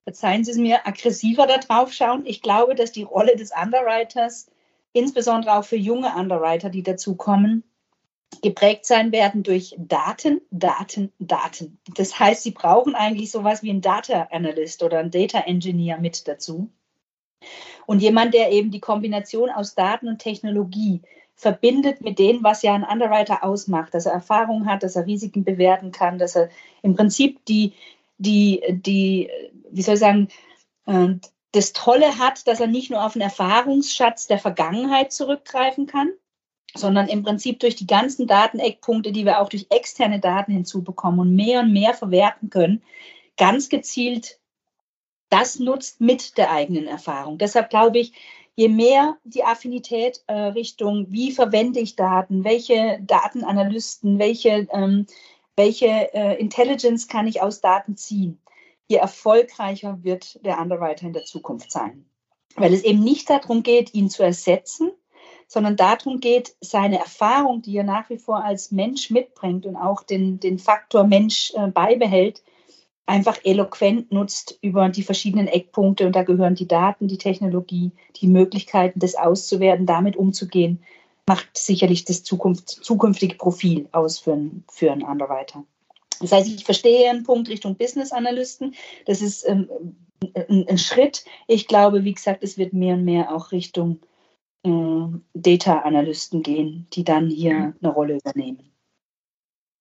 verzeihen 0.04 0.44
Sie 0.44 0.52
es 0.52 0.56
mir, 0.56 0.86
aggressiver 0.86 1.48
da 1.48 1.58
drauf 1.58 1.92
schauen. 1.92 2.22
Ich 2.26 2.42
glaube, 2.42 2.76
dass 2.76 2.92
die 2.92 3.02
Rolle 3.02 3.34
des 3.34 3.50
Underwriters 3.50 4.46
insbesondere 4.98 5.56
auch 5.56 5.64
für 5.64 5.76
junge 5.76 6.14
Underwriter, 6.14 6.70
die 6.70 6.82
dazukommen, 6.82 7.64
geprägt 8.42 8.86
sein 8.86 9.12
werden 9.12 9.42
durch 9.42 9.74
Daten, 9.78 10.40
Daten, 10.50 11.12
Daten. 11.18 11.78
Das 11.96 12.18
heißt, 12.18 12.42
sie 12.42 12.50
brauchen 12.50 12.94
eigentlich 12.94 13.30
sowas 13.30 13.62
wie 13.62 13.70
einen 13.70 13.80
Data 13.80 14.28
Analyst 14.30 14.82
oder 14.82 14.98
einen 14.98 15.10
Data 15.10 15.40
Engineer 15.40 15.98
mit 15.98 16.28
dazu. 16.28 16.70
Und 17.86 18.00
jemand, 18.00 18.34
der 18.34 18.52
eben 18.52 18.70
die 18.70 18.80
Kombination 18.80 19.50
aus 19.50 19.74
Daten 19.74 20.08
und 20.08 20.18
Technologie 20.18 21.00
verbindet 21.36 22.00
mit 22.00 22.18
dem, 22.18 22.42
was 22.42 22.62
ja 22.62 22.74
ein 22.74 22.84
Underwriter 22.84 23.44
ausmacht, 23.44 23.94
dass 23.94 24.06
er 24.06 24.12
Erfahrung 24.12 24.66
hat, 24.66 24.82
dass 24.82 24.96
er 24.96 25.06
Risiken 25.06 25.44
bewerten 25.44 25.92
kann, 25.92 26.18
dass 26.18 26.36
er 26.36 26.50
im 26.82 26.96
Prinzip 26.96 27.44
die, 27.46 27.74
die, 28.18 28.60
die, 28.70 29.30
wie 29.70 29.82
soll 29.82 29.94
ich 29.94 30.00
sagen, 30.00 30.28
äh, 30.86 31.14
das 31.52 31.72
Tolle 31.72 32.18
hat, 32.18 32.46
dass 32.46 32.60
er 32.60 32.66
nicht 32.66 32.90
nur 32.90 33.04
auf 33.04 33.14
einen 33.14 33.22
Erfahrungsschatz 33.22 34.26
der 34.26 34.38
Vergangenheit 34.38 35.12
zurückgreifen 35.12 35.86
kann, 35.86 36.10
sondern 36.74 37.08
im 37.08 37.22
Prinzip 37.22 37.60
durch 37.60 37.76
die 37.76 37.86
ganzen 37.86 38.26
Dateneckpunkte, 38.26 39.12
die 39.12 39.24
wir 39.24 39.40
auch 39.40 39.48
durch 39.48 39.66
externe 39.70 40.20
Daten 40.20 40.52
hinzubekommen 40.52 41.20
und 41.20 41.34
mehr 41.34 41.60
und 41.60 41.72
mehr 41.72 41.94
verwerten 41.94 42.50
können, 42.50 42.82
ganz 43.36 43.68
gezielt 43.68 44.38
das 45.30 45.58
nutzt 45.58 46.00
mit 46.00 46.38
der 46.38 46.50
eigenen 46.50 46.86
Erfahrung. 46.86 47.38
Deshalb 47.38 47.70
glaube 47.70 47.98
ich, 47.98 48.12
je 48.56 48.68
mehr 48.68 49.16
die 49.24 49.44
Affinität 49.44 50.22
äh, 50.26 50.32
Richtung, 50.32 51.06
wie 51.10 51.32
verwende 51.32 51.80
ich 51.80 51.96
Daten, 51.96 52.44
welche 52.44 52.98
Datenanalysten, 53.02 54.18
welche, 54.18 54.66
ähm, 54.72 55.06
welche 55.56 56.12
äh, 56.14 56.40
Intelligence 56.40 57.08
kann 57.08 57.26
ich 57.26 57.40
aus 57.40 57.60
Daten 57.60 57.96
ziehen, 57.96 58.40
je 58.88 58.96
erfolgreicher 58.96 59.98
wird 60.02 60.44
der 60.44 60.58
Underwriter 60.60 61.06
in 61.06 61.12
der 61.12 61.24
Zukunft 61.24 61.70
sein. 61.70 62.06
Weil 62.56 62.72
es 62.74 62.82
eben 62.82 63.00
nicht 63.00 63.30
darum 63.30 63.62
geht, 63.62 63.94
ihn 63.94 64.10
zu 64.10 64.22
ersetzen, 64.22 64.90
sondern 65.46 65.76
darum 65.76 66.20
geht, 66.20 66.56
seine 66.60 66.98
Erfahrung, 66.98 67.62
die 67.62 67.76
er 67.76 67.84
nach 67.84 68.10
wie 68.10 68.18
vor 68.18 68.44
als 68.44 68.70
Mensch 68.70 69.10
mitbringt 69.10 69.66
und 69.66 69.76
auch 69.76 70.02
den, 70.02 70.40
den 70.40 70.58
Faktor 70.58 71.04
Mensch 71.04 71.52
äh, 71.54 71.68
beibehält, 71.68 72.42
einfach 73.06 73.38
eloquent 73.44 74.12
nutzt 74.12 74.58
über 74.60 74.88
die 74.88 75.02
verschiedenen 75.02 75.48
Eckpunkte. 75.48 76.06
Und 76.06 76.16
da 76.16 76.22
gehören 76.22 76.54
die 76.54 76.68
Daten, 76.68 77.08
die 77.08 77.18
Technologie, 77.18 77.92
die 78.16 78.26
Möglichkeiten, 78.26 79.00
das 79.00 79.14
auszuwerten, 79.14 79.86
damit 79.86 80.16
umzugehen, 80.16 80.82
macht 81.26 81.56
sicherlich 81.56 82.04
das 82.04 82.22
Zukunft, 82.22 82.68
zukünftige 82.68 83.36
Profil 83.36 83.88
aus 83.92 84.18
für, 84.18 84.38
für 84.70 84.92
einen 84.92 85.02
Underwriter. 85.02 85.64
Das 86.20 86.32
heißt, 86.32 86.48
ich 86.48 86.64
verstehe 86.64 87.10
einen 87.10 87.24
Punkt 87.24 87.48
Richtung 87.48 87.76
Business 87.76 88.12
Analysten. 88.12 88.74
Das 89.06 89.22
ist 89.22 89.48
ähm, 89.48 89.68
ein, 90.34 90.66
ein, 90.68 90.78
Schritt. 90.78 91.24
Ich 91.46 91.68
glaube, 91.68 92.04
wie 92.04 92.14
gesagt, 92.14 92.42
es 92.42 92.58
wird 92.58 92.72
mehr 92.72 92.94
und 92.94 93.04
mehr 93.04 93.34
auch 93.34 93.52
Richtung 93.52 94.00
äh, 94.64 94.70
Data 95.34 95.80
Analysten 95.80 96.42
gehen, 96.42 96.86
die 96.92 97.04
dann 97.04 97.28
hier 97.28 97.54
mhm. 97.54 97.74
eine 97.80 97.92
Rolle 97.92 98.16
übernehmen. 98.16 98.68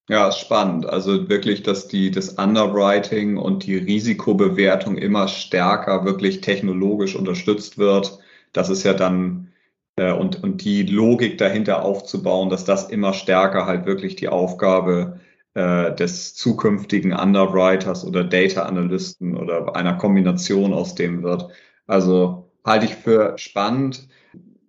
Ja, 0.10 0.30
ist 0.30 0.40
spannend. 0.40 0.86
Also 0.86 1.28
wirklich, 1.28 1.64
dass 1.64 1.90
die, 1.90 2.12
das 2.12 2.30
Underwriting 2.30 3.38
und 3.38 3.66
die 3.66 3.76
Risikobewertung 3.76 4.98
immer 4.98 5.28
stärker 5.28 6.06
wirklich 6.06 6.40
technologisch 6.40 7.16
unterstützt 7.16 7.78
wird. 7.78 8.20
Das 8.54 8.70
ist 8.70 8.84
ja 8.84 8.94
dann 8.94 9.52
äh, 9.98 10.14
und, 10.14 10.42
und 10.44 10.64
die 10.64 10.84
Logik 10.84 11.38
dahinter 11.38 11.84
aufzubauen, 11.84 12.50
dass 12.50 12.64
das 12.64 12.90
immer 12.90 13.14
stärker 13.14 13.66
halt 13.66 13.86
wirklich 13.86 14.16
die 14.16 14.30
Aufgabe 14.30 15.20
äh, 15.58 15.96
des 15.96 16.36
zukünftigen 16.36 17.14
Underwriters 17.14 18.06
oder 18.06 18.24
Data 18.24 18.62
Analysten 18.62 19.36
oder 19.36 19.76
einer 19.76 19.96
Kombination 19.96 20.72
aus 20.72 20.94
dem 20.94 21.24
wird. 21.24 21.48
Also 21.88 22.52
halte 22.64 22.86
ich 22.86 22.94
für 22.94 23.36
spannend. 23.40 24.08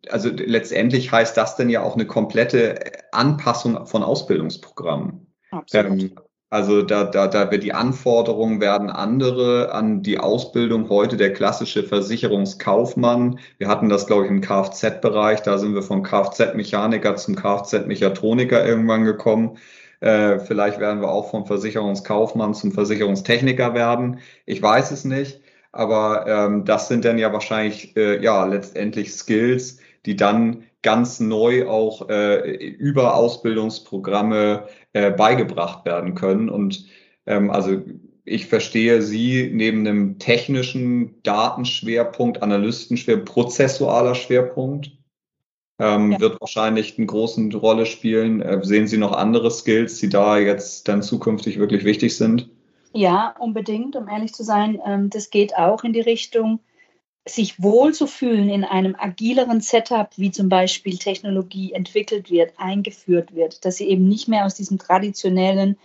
Also 0.08 0.30
letztendlich 0.30 1.12
heißt 1.12 1.36
das 1.36 1.56
denn 1.56 1.68
ja 1.68 1.82
auch 1.82 1.94
eine 1.94 2.06
komplette 2.06 2.80
Anpassung 3.12 3.84
von 3.84 4.02
Ausbildungsprogrammen. 4.02 5.26
Absolut. 5.50 6.00
Ähm, 6.00 6.12
also 6.48 6.80
da, 6.80 7.04
da, 7.04 7.26
da 7.26 7.50
wird 7.50 7.64
die 7.64 7.74
Anforderungen 7.74 8.62
werden 8.62 8.88
andere 8.88 9.70
an 9.72 10.02
die 10.02 10.18
Ausbildung 10.18 10.88
heute 10.88 11.18
der 11.18 11.34
klassische 11.34 11.82
Versicherungskaufmann. 11.82 13.40
Wir 13.58 13.68
hatten 13.68 13.90
das, 13.90 14.06
glaube 14.06 14.24
ich, 14.24 14.30
im 14.30 14.40
Kfz-Bereich. 14.40 15.42
Da 15.42 15.58
sind 15.58 15.74
wir 15.74 15.82
vom 15.82 16.02
Kfz-Mechaniker 16.02 17.16
zum 17.16 17.36
Kfz-Mechatroniker 17.36 18.66
irgendwann 18.66 19.04
gekommen. 19.04 19.58
Äh, 20.00 20.38
vielleicht 20.38 20.78
werden 20.80 21.00
wir 21.00 21.10
auch 21.10 21.30
vom 21.30 21.46
Versicherungskaufmann 21.46 22.54
zum 22.54 22.72
Versicherungstechniker 22.72 23.74
werden. 23.74 24.20
Ich 24.46 24.62
weiß 24.62 24.90
es 24.90 25.04
nicht. 25.04 25.40
Aber 25.72 26.26
ähm, 26.26 26.64
das 26.64 26.88
sind 26.88 27.04
dann 27.04 27.18
ja 27.18 27.32
wahrscheinlich 27.32 27.96
äh, 27.96 28.22
ja 28.22 28.44
letztendlich 28.46 29.12
Skills, 29.12 29.78
die 30.06 30.16
dann 30.16 30.64
ganz 30.82 31.20
neu 31.20 31.68
auch 31.68 32.08
äh, 32.08 32.50
über 32.50 33.14
Ausbildungsprogramme 33.14 34.68
äh, 34.92 35.10
beigebracht 35.10 35.84
werden 35.84 36.14
können. 36.14 36.48
Und 36.48 36.86
ähm, 37.26 37.50
also 37.50 37.82
ich 38.24 38.46
verstehe 38.46 39.02
Sie 39.02 39.50
neben 39.52 39.86
einem 39.86 40.18
technischen 40.18 41.22
Datenschwerpunkt, 41.22 42.42
Analystenschwerpunkt, 42.42 43.30
prozessualer 43.30 44.14
Schwerpunkt 44.14 44.97
ähm, 45.78 46.12
ja. 46.12 46.20
wird 46.20 46.40
wahrscheinlich 46.40 46.98
eine 46.98 47.06
große 47.06 47.50
Rolle 47.54 47.86
spielen. 47.86 48.42
Äh, 48.42 48.64
sehen 48.64 48.86
Sie 48.86 48.98
noch 48.98 49.12
andere 49.12 49.50
Skills, 49.50 49.98
die 49.98 50.08
da 50.08 50.38
jetzt 50.38 50.88
dann 50.88 51.02
zukünftig 51.02 51.58
wirklich 51.58 51.84
wichtig 51.84 52.16
sind? 52.16 52.48
Ja, 52.92 53.34
unbedingt, 53.38 53.96
um 53.96 54.08
ehrlich 54.08 54.34
zu 54.34 54.42
sein. 54.42 54.80
Ähm, 54.84 55.10
das 55.10 55.30
geht 55.30 55.56
auch 55.56 55.84
in 55.84 55.92
die 55.92 56.00
Richtung, 56.00 56.60
sich 57.26 57.62
wohlzufühlen 57.62 58.48
in 58.48 58.64
einem 58.64 58.96
agileren 58.98 59.60
Setup, 59.60 60.08
wie 60.16 60.30
zum 60.30 60.48
Beispiel 60.48 60.96
Technologie 60.96 61.72
entwickelt 61.72 62.30
wird, 62.30 62.54
eingeführt 62.56 63.34
wird, 63.34 63.64
dass 63.64 63.76
sie 63.76 63.88
eben 63.88 64.08
nicht 64.08 64.28
mehr 64.28 64.46
aus 64.46 64.54
diesem 64.54 64.78
traditionellen 64.78 65.76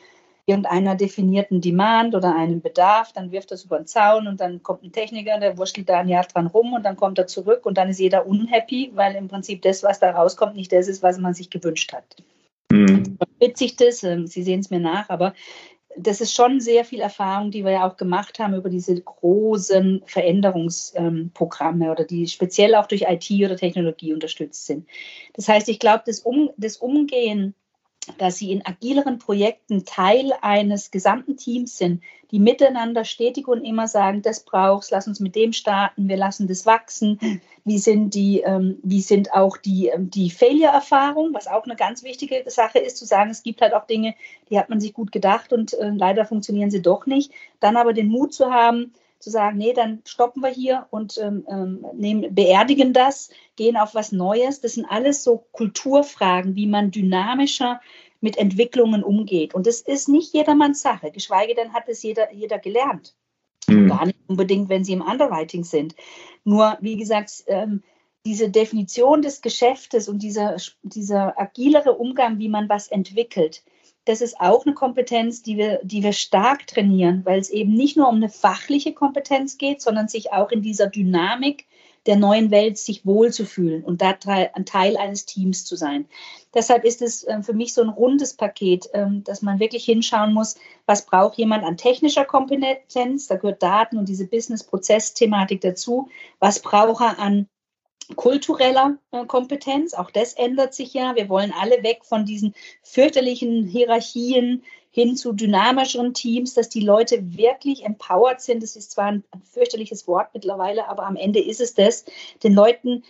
irgendeiner 0.45 0.95
definierten 0.95 1.61
Demand 1.61 2.15
oder 2.15 2.35
einem 2.35 2.61
Bedarf, 2.61 3.13
dann 3.13 3.31
wirft 3.31 3.51
er 3.51 3.55
es 3.55 3.63
über 3.63 3.77
den 3.77 3.87
Zaun 3.87 4.27
und 4.27 4.41
dann 4.41 4.61
kommt 4.61 4.83
ein 4.83 4.91
Techniker, 4.91 5.39
der 5.39 5.57
wurschtelt 5.57 5.87
da 5.87 5.99
ein 5.99 6.09
Jahr 6.09 6.25
dran 6.25 6.47
rum 6.47 6.73
und 6.73 6.83
dann 6.83 6.97
kommt 6.97 7.17
er 7.17 7.27
zurück 7.27 7.65
und 7.65 7.77
dann 7.77 7.89
ist 7.89 7.99
jeder 7.99 8.27
unhappy, 8.27 8.91
weil 8.93 9.15
im 9.15 9.29
Prinzip 9.29 9.61
das, 9.61 9.83
was 9.83 9.99
da 9.99 10.11
rauskommt, 10.11 10.55
nicht 10.55 10.71
das 10.73 10.87
ist, 10.87 11.01
was 11.01 11.17
man 11.17 11.33
sich 11.33 11.49
gewünscht 11.49 11.93
hat. 11.93 12.17
Mhm. 12.71 13.17
Witzig 13.39 13.77
das, 13.77 14.03
ähm, 14.03 14.27
Sie 14.27 14.43
sehen 14.43 14.59
es 14.59 14.69
mir 14.69 14.79
nach, 14.79 15.09
aber 15.09 15.33
das 15.95 16.21
ist 16.21 16.33
schon 16.33 16.59
sehr 16.59 16.85
viel 16.85 17.01
Erfahrung, 17.01 17.51
die 17.51 17.63
wir 17.63 17.71
ja 17.71 17.87
auch 17.87 17.97
gemacht 17.97 18.39
haben 18.39 18.55
über 18.55 18.69
diese 18.69 18.99
großen 18.99 20.01
Veränderungsprogramme 20.05 21.91
oder 21.91 22.03
die 22.03 22.27
speziell 22.27 22.75
auch 22.75 22.87
durch 22.87 23.03
IT 23.03 23.29
oder 23.31 23.55
Technologie 23.55 24.13
unterstützt 24.13 24.65
sind. 24.65 24.87
Das 25.33 25.47
heißt, 25.47 25.69
ich 25.69 25.79
glaube, 25.79 26.03
das, 26.05 26.19
um, 26.19 26.49
das 26.57 26.77
Umgehen 26.77 27.53
dass 28.17 28.37
sie 28.37 28.51
in 28.51 28.65
agileren 28.65 29.17
Projekten 29.17 29.85
Teil 29.85 30.33
eines 30.41 30.91
gesamten 30.91 31.37
Teams 31.37 31.77
sind, 31.77 32.01
die 32.31 32.39
miteinander 32.39 33.05
stetig 33.05 33.47
und 33.47 33.63
immer 33.63 33.87
sagen, 33.87 34.21
das 34.21 34.43
brauchst, 34.43 34.91
lass 34.91 35.07
uns 35.07 35.19
mit 35.19 35.35
dem 35.35 35.53
starten, 35.53 36.09
wir 36.09 36.17
lassen 36.17 36.47
das 36.47 36.65
wachsen. 36.65 37.19
Wie 37.65 37.77
sind 37.77 38.13
die, 38.13 38.41
ähm, 38.41 38.79
wie 38.83 39.01
sind 39.01 39.31
auch 39.33 39.55
die, 39.55 39.87
ähm, 39.87 40.09
die 40.09 40.29
Failure-Erfahrung, 40.31 41.33
was 41.33 41.47
auch 41.47 41.63
eine 41.63 41.75
ganz 41.75 42.03
wichtige 42.03 42.43
Sache 42.47 42.79
ist, 42.79 42.97
zu 42.97 43.05
sagen, 43.05 43.29
es 43.29 43.43
gibt 43.43 43.61
halt 43.61 43.73
auch 43.73 43.85
Dinge, 43.85 44.15
die 44.49 44.59
hat 44.59 44.69
man 44.69 44.81
sich 44.81 44.93
gut 44.93 45.11
gedacht 45.11 45.53
und 45.53 45.73
äh, 45.73 45.89
leider 45.89 46.25
funktionieren 46.25 46.71
sie 46.71 46.81
doch 46.81 47.05
nicht. 47.05 47.31
Dann 47.59 47.77
aber 47.77 47.93
den 47.93 48.07
Mut 48.07 48.33
zu 48.33 48.51
haben, 48.51 48.93
zu 49.23 49.29
sagen, 49.29 49.57
nee, 49.57 49.71
dann 49.71 50.01
stoppen 50.05 50.43
wir 50.43 50.49
hier 50.49 50.85
und 50.89 51.17
ähm, 51.17 51.45
ähm, 51.49 51.85
nehmen, 51.93 52.35
beerdigen 52.35 52.91
das, 52.91 53.29
gehen 53.55 53.77
auf 53.77 53.95
was 53.95 54.11
Neues. 54.11 54.59
Das 54.59 54.73
sind 54.73 54.85
alles 54.85 55.23
so 55.23 55.45
Kulturfragen, 55.53 56.55
wie 56.55 56.67
man 56.67 56.91
dynamischer 56.91 57.79
mit 58.19 58.37
Entwicklungen 58.37 59.01
umgeht. 59.01 59.53
Und 59.53 59.65
das 59.65 59.79
ist 59.79 60.09
nicht 60.09 60.33
jedermanns 60.33 60.81
Sache, 60.81 61.09
geschweige 61.11 61.55
denn 61.55 61.73
hat 61.73 61.87
es 61.87 62.03
jeder, 62.03 62.33
jeder 62.33 62.59
gelernt. 62.59 63.15
Mhm. 63.67 63.87
Gar 63.87 64.07
nicht 64.07 64.19
unbedingt, 64.27 64.67
wenn 64.67 64.83
sie 64.83 64.93
im 64.93 65.01
Underwriting 65.01 65.63
sind. 65.63 65.95
Nur, 66.43 66.77
wie 66.81 66.97
gesagt, 66.97 67.45
ähm, 67.47 67.81
diese 68.25 68.49
Definition 68.49 69.21
des 69.21 69.41
Geschäftes 69.41 70.09
und 70.09 70.21
dieser, 70.21 70.57
dieser 70.81 71.39
agilere 71.39 71.93
Umgang, 71.93 72.39
wie 72.39 72.49
man 72.49 72.67
was 72.67 72.89
entwickelt, 72.89 73.63
das 74.05 74.21
ist 74.21 74.39
auch 74.39 74.65
eine 74.65 74.75
Kompetenz, 74.75 75.41
die 75.43 75.57
wir, 75.57 75.79
die 75.83 76.03
wir 76.03 76.13
stark 76.13 76.67
trainieren, 76.67 77.21
weil 77.25 77.39
es 77.39 77.49
eben 77.49 77.73
nicht 77.73 77.95
nur 77.95 78.09
um 78.09 78.15
eine 78.15 78.29
fachliche 78.29 78.93
Kompetenz 78.93 79.57
geht, 79.57 79.81
sondern 79.81 80.07
sich 80.07 80.33
auch 80.33 80.51
in 80.51 80.61
dieser 80.61 80.87
Dynamik 80.87 81.65
der 82.05 82.17
neuen 82.17 82.51
Welt 82.51 82.77
sich 82.77 83.05
wohlzufühlen 83.05 83.83
und 83.83 84.01
da 84.01 84.17
ein 84.53 84.65
Teil 84.65 84.97
eines 84.97 85.25
Teams 85.25 85.63
zu 85.63 85.77
sein. 85.77 86.05
Deshalb 86.53 86.83
ist 86.83 87.01
es 87.01 87.25
ähm, 87.27 87.43
für 87.43 87.53
mich 87.53 87.73
so 87.73 87.81
ein 87.81 87.89
rundes 87.89 88.33
Paket, 88.33 88.89
ähm, 88.93 89.23
dass 89.23 89.41
man 89.41 89.59
wirklich 89.59 89.85
hinschauen 89.85 90.33
muss, 90.33 90.55
was 90.85 91.05
braucht 91.05 91.37
jemand 91.37 91.63
an 91.63 91.77
technischer 91.77 92.25
Kompetenz, 92.25 93.27
da 93.27 93.37
gehört 93.37 93.63
Daten 93.63 93.97
und 93.97 94.09
diese 94.09 94.27
Business-Prozess-Thematik 94.27 95.61
dazu, 95.61 96.09
was 96.39 96.61
braucht 96.61 97.01
er 97.01 97.19
an 97.19 97.47
kultureller 98.15 98.97
äh, 99.11 99.25
Kompetenz. 99.25 99.93
Auch 99.93 100.11
das 100.11 100.33
ändert 100.33 100.73
sich 100.73 100.93
ja. 100.93 101.15
Wir 101.15 101.29
wollen 101.29 101.53
alle 101.53 101.83
weg 101.83 102.01
von 102.03 102.25
diesen 102.25 102.53
fürchterlichen 102.81 103.65
Hierarchien 103.65 104.63
hin 104.91 105.15
zu 105.15 105.33
dynamischeren 105.33 106.13
Teams, 106.13 106.53
dass 106.53 106.69
die 106.69 106.81
Leute 106.81 107.35
wirklich 107.35 107.83
empowered 107.83 108.41
sind. 108.41 108.61
Das 108.61 108.75
ist 108.75 108.91
zwar 108.91 109.05
ein, 109.05 109.23
fürchterliches 109.51 110.07
Wort 110.07 110.29
mittlerweile, 110.33 110.87
aber 110.87 111.07
am 111.07 111.15
Ende 111.15 111.39
ist 111.39 111.61
es 111.61 111.73
das, 111.73 112.05
den 112.43 112.53
Leuten 112.53 113.03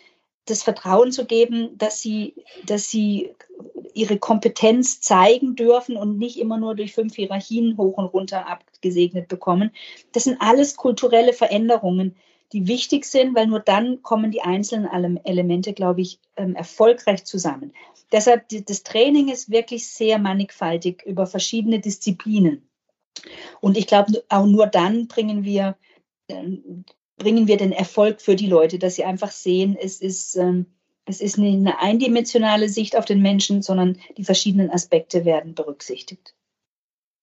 das 0.46 0.64
Vertrauen 0.64 1.12
zu 1.12 1.26
geben, 1.26 1.78
dass 1.78 2.02
sie, 2.02 2.36
dass 2.66 2.90
sie 2.90 3.34
ihre 3.94 4.18
Kompetenz 4.18 5.02
zeigen 5.02 5.56
dürfen 5.56 5.98
und 5.98 6.18
nicht 6.18 6.40
immer 6.40 6.58
nur 6.58 6.76
durch 6.76 6.94
fünf 6.94 7.16
Hierarchien 7.16 7.78
hoch 7.78 7.98
und 7.98 8.06
runter 8.06 8.48
abgesegnet 8.48 9.28
bekommen. 9.28 9.72
Das 10.14 10.24
sind 10.24 10.42
alles 10.42 10.76
kulturelle 10.76 11.34
Veränderungen, 11.34 12.16
die 12.54 12.68
wichtig 12.68 13.06
sind, 13.06 13.36
weil 13.36 13.48
nur 13.48 13.60
dann 13.60 14.04
kommen 14.04 14.32
die 14.32 14.42
einzelnen 14.42 15.18
Elemente, 15.26 15.74
glaube 15.74 16.02
ich, 16.02 16.20
ähm, 16.38 16.56
erfolgreich 16.56 17.26
zusammen. 17.26 17.74
Deshalb, 18.12 18.48
das 18.50 18.84
Training 18.84 19.30
ist 19.30 19.50
wirklich 19.50 19.90
sehr 19.90 20.20
mannigfaltig 20.20 21.04
über 21.04 21.26
verschiedene 21.26 21.80
Disziplinen. 21.80 22.70
Und 23.60 23.76
ich 23.76 23.88
glaube, 23.88 24.24
auch 24.30 24.46
nur 24.46 24.68
dann 24.68 25.08
bringen 25.08 25.44
wir, 25.44 25.76
ähm, 26.30 26.86
bringen 27.18 27.48
wir 27.48 27.58
den 27.58 27.72
Erfolg 27.72 28.22
für 28.22 28.36
die 28.36 28.48
Leute, 28.48 28.78
dass 28.78 28.96
sie 28.96 29.04
einfach 29.04 29.32
sehen, 29.32 29.76
es 29.80 30.00
ist, 30.00 30.36
ähm, 30.36 30.68
es 31.06 31.22
ist 31.22 31.38
nicht 31.38 31.56
eine 31.56 31.80
eindimensionale 31.80 32.70
Sicht 32.70 32.96
auf 32.96 33.06
den 33.06 33.22
Menschen, 33.22 33.62
sondern 33.62 33.98
die 34.18 34.24
verschiedenen 34.24 34.70
Aspekte 34.70 35.26
werden 35.26 35.56
berücksichtigt. 35.56 36.34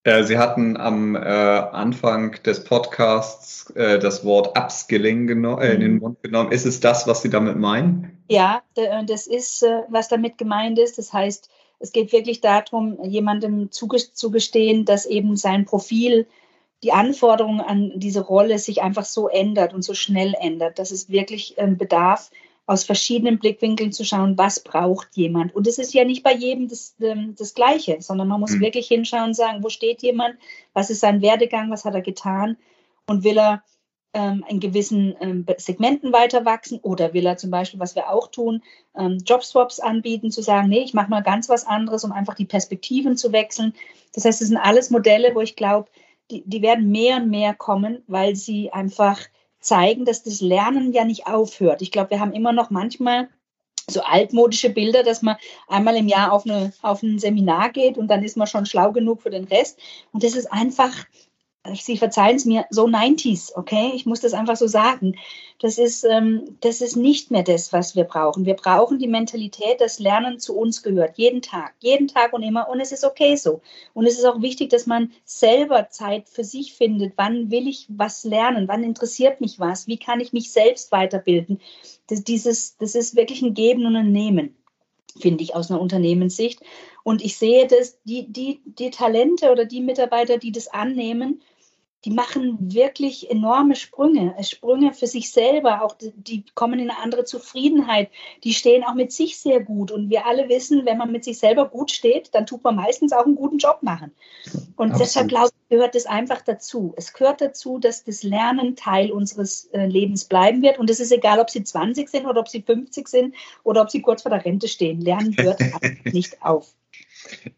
Äh, 0.04 0.24
Sie 0.24 0.38
hatten 0.38 0.76
am 0.78 1.14
äh, 1.14 1.18
Anfang 1.18 2.42
des 2.42 2.64
Podcasts 2.64 3.70
äh, 3.70 3.98
das 3.98 4.24
Wort 4.24 4.58
Upskilling 4.58 5.28
äh, 5.28 5.72
in 5.74 5.80
den 5.80 5.92
mhm. 5.94 5.98
Mund 5.98 6.22
genommen. 6.22 6.52
Ist 6.52 6.64
es 6.64 6.80
das, 6.80 7.06
was 7.06 7.20
Sie 7.20 7.28
damit 7.28 7.56
meinen? 7.56 8.22
Ja, 8.28 8.62
äh, 8.76 9.04
das 9.04 9.26
ist, 9.26 9.62
äh, 9.62 9.82
was 9.88 10.08
damit 10.08 10.38
gemeint 10.38 10.78
ist. 10.78 10.96
Das 10.96 11.12
heißt, 11.12 11.50
es 11.80 11.92
geht 11.92 12.12
wirklich 12.12 12.40
darum, 12.40 12.98
jemandem 13.04 13.70
zugestehen, 13.70 14.84
dass 14.84 15.06
eben 15.06 15.36
sein 15.36 15.64
Profil, 15.64 16.26
die 16.82 16.92
Anforderungen 16.92 17.60
an 17.60 17.92
diese 17.96 18.20
Rolle 18.22 18.58
sich 18.58 18.80
einfach 18.82 19.04
so 19.04 19.28
ändert 19.28 19.74
und 19.74 19.82
so 19.82 19.92
schnell 19.92 20.34
ändert, 20.40 20.78
dass 20.78 20.92
es 20.92 21.10
wirklich 21.10 21.54
ähm, 21.58 21.76
bedarf, 21.76 22.30
aus 22.70 22.84
verschiedenen 22.84 23.40
Blickwinkeln 23.40 23.90
zu 23.90 24.04
schauen, 24.04 24.38
was 24.38 24.60
braucht 24.60 25.16
jemand. 25.16 25.52
Und 25.56 25.66
es 25.66 25.78
ist 25.78 25.92
ja 25.92 26.04
nicht 26.04 26.22
bei 26.22 26.32
jedem 26.32 26.68
das, 26.68 26.94
ähm, 27.00 27.34
das 27.36 27.54
Gleiche, 27.54 27.96
sondern 28.00 28.28
man 28.28 28.38
muss 28.38 28.52
mhm. 28.52 28.60
wirklich 28.60 28.86
hinschauen 28.86 29.24
und 29.24 29.34
sagen, 29.34 29.64
wo 29.64 29.70
steht 29.70 30.02
jemand, 30.02 30.36
was 30.72 30.88
ist 30.88 31.00
sein 31.00 31.20
Werdegang, 31.20 31.72
was 31.72 31.84
hat 31.84 31.94
er 31.94 32.00
getan 32.00 32.56
und 33.08 33.24
will 33.24 33.40
er 33.40 33.64
ähm, 34.14 34.44
in 34.48 34.60
gewissen 34.60 35.16
ähm, 35.20 35.44
Segmenten 35.58 36.12
weiter 36.12 36.44
wachsen 36.44 36.78
oder 36.78 37.12
will 37.12 37.26
er 37.26 37.36
zum 37.36 37.50
Beispiel, 37.50 37.80
was 37.80 37.96
wir 37.96 38.08
auch 38.08 38.28
tun, 38.28 38.62
ähm, 38.96 39.18
Jobswaps 39.26 39.80
anbieten, 39.80 40.30
zu 40.30 40.40
sagen, 40.40 40.68
nee, 40.68 40.84
ich 40.84 40.94
mache 40.94 41.10
mal 41.10 41.24
ganz 41.24 41.48
was 41.48 41.66
anderes, 41.66 42.04
um 42.04 42.12
einfach 42.12 42.34
die 42.34 42.46
Perspektiven 42.46 43.16
zu 43.16 43.32
wechseln. 43.32 43.74
Das 44.12 44.24
heißt, 44.24 44.42
es 44.42 44.46
sind 44.46 44.58
alles 44.58 44.90
Modelle, 44.90 45.34
wo 45.34 45.40
ich 45.40 45.56
glaube, 45.56 45.90
die, 46.30 46.44
die 46.46 46.62
werden 46.62 46.92
mehr 46.92 47.16
und 47.16 47.30
mehr 47.30 47.52
kommen, 47.52 48.04
weil 48.06 48.36
sie 48.36 48.72
einfach 48.72 49.18
zeigen, 49.60 50.04
dass 50.04 50.22
das 50.22 50.40
Lernen 50.40 50.92
ja 50.92 51.04
nicht 51.04 51.26
aufhört. 51.26 51.82
Ich 51.82 51.90
glaube, 51.90 52.10
wir 52.10 52.20
haben 52.20 52.32
immer 52.32 52.52
noch 52.52 52.70
manchmal 52.70 53.28
so 53.88 54.02
altmodische 54.02 54.70
Bilder, 54.70 55.02
dass 55.02 55.22
man 55.22 55.36
einmal 55.68 55.96
im 55.96 56.08
Jahr 56.08 56.32
auf, 56.32 56.44
eine, 56.44 56.72
auf 56.82 57.02
ein 57.02 57.18
Seminar 57.18 57.70
geht 57.70 57.98
und 57.98 58.08
dann 58.08 58.22
ist 58.22 58.36
man 58.36 58.46
schon 58.46 58.66
schlau 58.66 58.92
genug 58.92 59.22
für 59.22 59.30
den 59.30 59.44
Rest. 59.44 59.78
Und 60.12 60.22
das 60.22 60.34
ist 60.34 60.50
einfach 60.52 60.92
Sie 61.74 61.98
verzeihen 61.98 62.36
es 62.36 62.46
mir, 62.46 62.64
so 62.70 62.86
90s, 62.86 63.54
okay? 63.54 63.92
Ich 63.94 64.06
muss 64.06 64.20
das 64.20 64.32
einfach 64.32 64.56
so 64.56 64.66
sagen. 64.66 65.16
Das 65.58 65.76
ist, 65.76 66.04
ähm, 66.04 66.56
das 66.60 66.80
ist 66.80 66.96
nicht 66.96 67.30
mehr 67.30 67.42
das, 67.42 67.70
was 67.70 67.94
wir 67.94 68.04
brauchen. 68.04 68.46
Wir 68.46 68.54
brauchen 68.54 68.98
die 68.98 69.06
Mentalität, 69.06 69.78
dass 69.78 69.98
Lernen 69.98 70.38
zu 70.38 70.56
uns 70.56 70.82
gehört, 70.82 71.18
jeden 71.18 71.42
Tag, 71.42 71.74
jeden 71.80 72.08
Tag 72.08 72.32
und 72.32 72.42
immer. 72.42 72.70
Und 72.70 72.80
es 72.80 72.92
ist 72.92 73.04
okay 73.04 73.36
so. 73.36 73.60
Und 73.92 74.06
es 74.06 74.18
ist 74.18 74.24
auch 74.24 74.40
wichtig, 74.40 74.70
dass 74.70 74.86
man 74.86 75.12
selber 75.26 75.90
Zeit 75.90 76.30
für 76.30 76.44
sich 76.44 76.72
findet. 76.72 77.12
Wann 77.16 77.50
will 77.50 77.68
ich 77.68 77.86
was 77.90 78.24
lernen? 78.24 78.66
Wann 78.66 78.82
interessiert 78.82 79.42
mich 79.42 79.60
was? 79.60 79.86
Wie 79.86 79.98
kann 79.98 80.20
ich 80.20 80.32
mich 80.32 80.52
selbst 80.52 80.90
weiterbilden? 80.92 81.60
Das, 82.06 82.24
dieses, 82.24 82.78
das 82.78 82.94
ist 82.94 83.16
wirklich 83.16 83.42
ein 83.42 83.52
Geben 83.52 83.84
und 83.84 83.96
ein 83.96 84.12
Nehmen 84.12 84.56
finde 85.18 85.42
ich 85.42 85.54
aus 85.54 85.70
einer 85.70 85.80
Unternehmenssicht. 85.80 86.60
Und 87.02 87.22
ich 87.22 87.36
sehe, 87.36 87.66
dass 87.66 88.00
die, 88.04 88.32
die, 88.32 88.60
die 88.64 88.90
Talente 88.90 89.50
oder 89.50 89.64
die 89.64 89.80
Mitarbeiter, 89.80 90.38
die 90.38 90.52
das 90.52 90.68
annehmen, 90.68 91.42
die 92.04 92.10
machen 92.10 92.72
wirklich 92.72 93.30
enorme 93.30 93.76
Sprünge, 93.76 94.34
Sprünge 94.42 94.94
für 94.94 95.06
sich 95.06 95.30
selber, 95.30 95.82
auch 95.82 95.94
die, 95.94 96.12
die, 96.16 96.44
kommen 96.54 96.78
in 96.78 96.90
eine 96.90 96.98
andere 96.98 97.24
Zufriedenheit, 97.24 98.10
die 98.42 98.54
stehen 98.54 98.84
auch 98.84 98.94
mit 98.94 99.12
sich 99.12 99.38
sehr 99.38 99.60
gut. 99.60 99.90
Und 99.90 100.08
wir 100.08 100.26
alle 100.26 100.48
wissen, 100.48 100.86
wenn 100.86 100.96
man 100.96 101.12
mit 101.12 101.24
sich 101.24 101.38
selber 101.38 101.68
gut 101.68 101.90
steht, 101.90 102.34
dann 102.34 102.46
tut 102.46 102.64
man 102.64 102.76
meistens 102.76 103.12
auch 103.12 103.26
einen 103.26 103.34
guten 103.34 103.58
Job 103.58 103.78
machen. 103.82 104.12
Und 104.76 104.92
Absolut. 104.92 105.00
deshalb 105.00 105.28
glaube 105.28 105.48
ich, 105.48 105.76
gehört 105.76 105.94
es 105.94 106.06
einfach 106.06 106.40
dazu. 106.40 106.94
Es 106.96 107.12
gehört 107.12 107.42
dazu, 107.42 107.78
dass 107.78 108.02
das 108.04 108.22
Lernen 108.22 108.76
Teil 108.76 109.10
unseres 109.10 109.66
äh, 109.72 109.86
Lebens 109.86 110.24
bleiben 110.24 110.62
wird. 110.62 110.78
Und 110.78 110.88
es 110.88 111.00
ist 111.00 111.12
egal, 111.12 111.38
ob 111.38 111.50
sie 111.50 111.64
20 111.64 112.08
sind 112.08 112.26
oder 112.26 112.40
ob 112.40 112.48
sie 112.48 112.62
50 112.62 113.08
sind 113.08 113.34
oder 113.62 113.82
ob 113.82 113.90
sie 113.90 114.00
kurz 114.00 114.22
vor 114.22 114.30
der 114.30 114.44
Rente 114.44 114.68
stehen. 114.68 115.02
Lernen 115.02 115.36
hört 115.38 115.60
nicht 116.04 116.42
auf. 116.42 116.74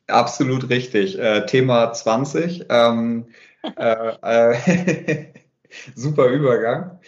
Absolut 0.08 0.68
richtig. 0.68 1.16
Äh, 1.18 1.46
Thema 1.46 1.92
20. 1.92 2.66
Ähm, 2.68 3.26
äh, 3.62 4.52
äh, 4.52 5.24
super 5.94 6.26
Übergang. 6.26 6.98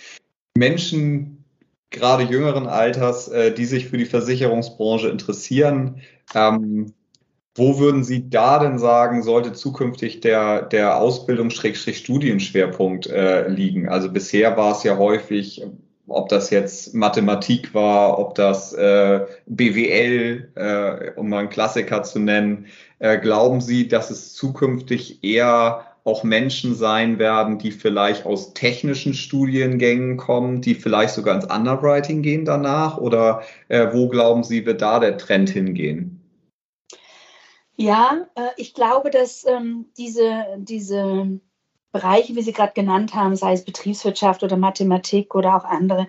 Menschen, 0.56 1.44
gerade 1.90 2.24
jüngeren 2.24 2.66
Alters, 2.66 3.28
äh, 3.28 3.52
die 3.52 3.64
sich 3.64 3.88
für 3.88 3.98
die 3.98 4.06
Versicherungsbranche 4.06 5.08
interessieren, 5.08 6.00
ähm, 6.34 6.92
wo 7.56 7.78
würden 7.78 8.02
Sie 8.02 8.28
da 8.28 8.58
denn 8.58 8.80
sagen, 8.80 9.22
sollte 9.22 9.52
zukünftig 9.52 10.18
der, 10.20 10.62
der 10.62 10.98
Ausbildungs-Studienschwerpunkt 10.98 13.06
äh, 13.06 13.46
liegen? 13.46 13.88
Also 13.88 14.10
bisher 14.10 14.56
war 14.56 14.72
es 14.72 14.82
ja 14.82 14.98
häufig, 14.98 15.64
ob 16.08 16.28
das 16.28 16.50
jetzt 16.50 16.94
Mathematik 16.94 17.72
war, 17.72 18.18
ob 18.18 18.34
das 18.34 18.72
äh, 18.72 19.24
BWL, 19.46 20.50
äh, 20.56 21.12
um 21.12 21.28
mal 21.28 21.38
einen 21.38 21.48
Klassiker 21.48 22.02
zu 22.02 22.18
nennen. 22.18 22.66
Äh, 22.98 23.18
glauben 23.18 23.60
Sie, 23.60 23.86
dass 23.86 24.10
es 24.10 24.34
zukünftig 24.34 25.22
eher 25.22 25.93
auch 26.04 26.22
Menschen 26.22 26.74
sein 26.74 27.18
werden, 27.18 27.58
die 27.58 27.72
vielleicht 27.72 28.26
aus 28.26 28.52
technischen 28.52 29.14
Studiengängen 29.14 30.18
kommen, 30.18 30.60
die 30.60 30.74
vielleicht 30.74 31.14
sogar 31.14 31.34
ins 31.34 31.50
Underwriting 31.50 32.20
gehen 32.22 32.44
danach? 32.44 32.98
Oder 32.98 33.42
äh, 33.68 33.88
wo 33.92 34.08
glauben 34.08 34.44
Sie, 34.44 34.66
wird 34.66 34.82
da 34.82 35.00
der 35.00 35.16
Trend 35.16 35.48
hingehen? 35.48 36.20
Ja, 37.76 38.26
äh, 38.34 38.48
ich 38.58 38.74
glaube, 38.74 39.10
dass 39.10 39.46
ähm, 39.46 39.86
diese, 39.96 40.44
diese 40.58 41.40
Bereiche, 41.90 42.36
wie 42.36 42.42
Sie 42.42 42.52
gerade 42.52 42.74
genannt 42.74 43.14
haben, 43.14 43.34
sei 43.34 43.54
es 43.54 43.64
Betriebswirtschaft 43.64 44.42
oder 44.42 44.58
Mathematik 44.58 45.34
oder 45.34 45.56
auch 45.56 45.64
andere, 45.64 46.06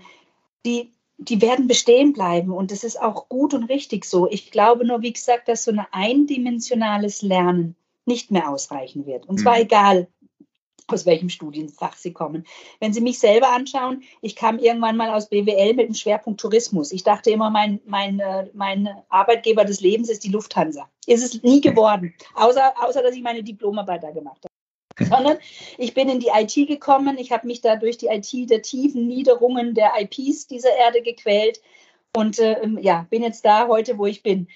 die, 0.66 0.92
die 1.18 1.42
werden 1.42 1.68
bestehen 1.68 2.12
bleiben 2.12 2.52
und 2.52 2.72
das 2.72 2.84
ist 2.84 3.02
auch 3.02 3.30
gut 3.30 3.54
und 3.54 3.64
richtig 3.64 4.04
so. 4.04 4.30
Ich 4.30 4.52
glaube 4.52 4.86
nur, 4.86 5.02
wie 5.02 5.14
gesagt, 5.14 5.48
dass 5.48 5.64
so 5.64 5.72
ein 5.72 5.86
eindimensionales 5.92 7.22
Lernen 7.22 7.76
nicht 8.06 8.32
mehr 8.32 8.50
ausreichen 8.50 9.06
wird. 9.06 9.28
Und 9.28 9.40
zwar 9.40 9.56
mhm. 9.56 9.62
egal, 9.62 10.08
aus 10.88 11.06
welchem 11.06 11.30
Studienfach 11.30 11.96
Sie 11.96 12.14
kommen. 12.14 12.46
Wenn 12.80 12.94
Sie 12.94 13.02
mich 13.02 13.20
selber 13.20 13.50
anschauen, 13.50 14.04
ich 14.22 14.36
kam 14.36 14.60
irgendwann 14.60 14.98
mal 14.98 15.10
aus 15.10 15.30
BWL 15.30 15.74
mit 15.74 15.88
dem 15.88 15.96
Schwerpunkt 15.96 16.40
Tourismus. 16.40 16.92
Ich 16.92 17.04
dachte 17.04 17.32
immer, 17.32 17.50
mein, 17.50 17.82
mein, 17.86 18.20
äh, 18.20 18.50
mein 18.54 18.90
Arbeitgeber 19.10 19.66
des 19.66 19.82
Lebens 19.82 20.10
ist 20.10 20.24
die 20.24 20.30
Lufthansa. 20.30 20.90
Ist 21.08 21.24
es 21.24 21.42
nie 21.44 21.62
geworden, 21.62 22.14
außer, 22.36 22.74
außer 22.84 23.02
dass 23.02 23.16
ich 23.16 23.24
meine 23.24 23.44
Diplomarbeit 23.44 24.04
da 24.04 24.12
gemacht 24.12 24.42
habe. 24.44 24.54
Sondern 25.10 25.38
ich 25.78 25.94
bin 25.94 26.08
in 26.08 26.20
die 26.20 26.30
IT 26.34 26.54
gekommen, 26.68 27.18
ich 27.18 27.32
habe 27.32 27.48
mich 27.48 27.62
da 27.62 27.76
durch 27.76 27.98
die 27.98 28.08
IT 28.08 28.50
der 28.50 28.62
tiefen 28.62 29.08
Niederungen 29.08 29.74
der 29.74 29.92
IPs 30.00 30.48
dieser 30.48 30.74
Erde 30.78 31.02
gequält 31.02 31.62
und 32.16 32.40
äh, 32.40 32.66
ja, 32.80 33.06
bin 33.10 33.22
jetzt 33.22 33.44
da 33.44 33.68
heute, 33.68 33.98
wo 33.98 34.06
ich 34.06 34.24
bin. 34.24 34.48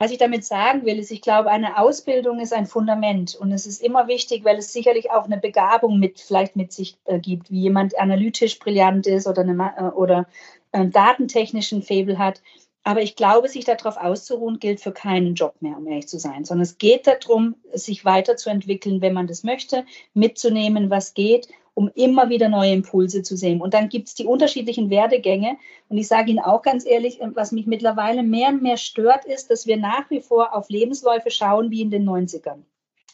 Was 0.00 0.12
ich 0.12 0.18
damit 0.18 0.44
sagen 0.44 0.84
will, 0.84 0.98
ist, 1.00 1.10
ich 1.10 1.22
glaube, 1.22 1.50
eine 1.50 1.76
Ausbildung 1.76 2.38
ist 2.38 2.52
ein 2.52 2.66
Fundament 2.66 3.34
und 3.34 3.50
es 3.50 3.66
ist 3.66 3.82
immer 3.82 4.06
wichtig, 4.06 4.44
weil 4.44 4.56
es 4.58 4.72
sicherlich 4.72 5.10
auch 5.10 5.24
eine 5.24 5.38
Begabung 5.38 5.98
mit 5.98 6.20
vielleicht 6.20 6.54
mit 6.54 6.72
sich 6.72 6.96
äh, 7.04 7.18
gibt, 7.18 7.50
wie 7.50 7.62
jemand 7.62 7.98
analytisch 7.98 8.60
brillant 8.60 9.08
ist 9.08 9.26
oder, 9.26 9.42
eine, 9.42 9.74
äh, 9.76 9.82
oder 9.96 10.26
einen 10.70 10.92
datentechnischen 10.92 11.82
Faible 11.82 12.18
hat. 12.18 12.42
Aber 12.88 13.02
ich 13.02 13.16
glaube, 13.16 13.50
sich 13.50 13.66
darauf 13.66 13.98
auszuruhen, 13.98 14.60
gilt 14.60 14.80
für 14.80 14.92
keinen 14.92 15.34
Job 15.34 15.56
mehr, 15.60 15.76
um 15.76 15.86
ehrlich 15.86 16.08
zu 16.08 16.18
sein, 16.18 16.46
sondern 16.46 16.62
es 16.62 16.78
geht 16.78 17.06
darum, 17.06 17.56
sich 17.74 18.06
weiterzuentwickeln, 18.06 19.02
wenn 19.02 19.12
man 19.12 19.26
das 19.26 19.44
möchte, 19.44 19.84
mitzunehmen, 20.14 20.88
was 20.88 21.12
geht 21.12 21.48
um 21.74 21.90
immer 21.94 22.30
wieder 22.30 22.48
neue 22.48 22.72
Impulse 22.72 23.22
zu 23.22 23.36
sehen. 23.36 23.60
Und 23.60 23.74
dann 23.74 23.90
gibt 23.90 24.08
es 24.08 24.14
die 24.14 24.24
unterschiedlichen 24.24 24.88
Werdegänge. 24.88 25.58
Und 25.88 25.98
ich 25.98 26.08
sage 26.08 26.30
Ihnen 26.30 26.40
auch 26.40 26.62
ganz 26.62 26.84
ehrlich, 26.86 27.20
was 27.34 27.52
mich 27.52 27.66
mittlerweile 27.66 28.22
mehr 28.22 28.48
und 28.48 28.62
mehr 28.62 28.78
stört, 28.78 29.26
ist, 29.26 29.50
dass 29.50 29.66
wir 29.66 29.76
nach 29.76 30.08
wie 30.08 30.20
vor 30.20 30.56
auf 30.56 30.70
Lebensläufe 30.70 31.30
schauen 31.30 31.70
wie 31.70 31.82
in 31.82 31.90
den 31.90 32.08
90ern. 32.08 32.62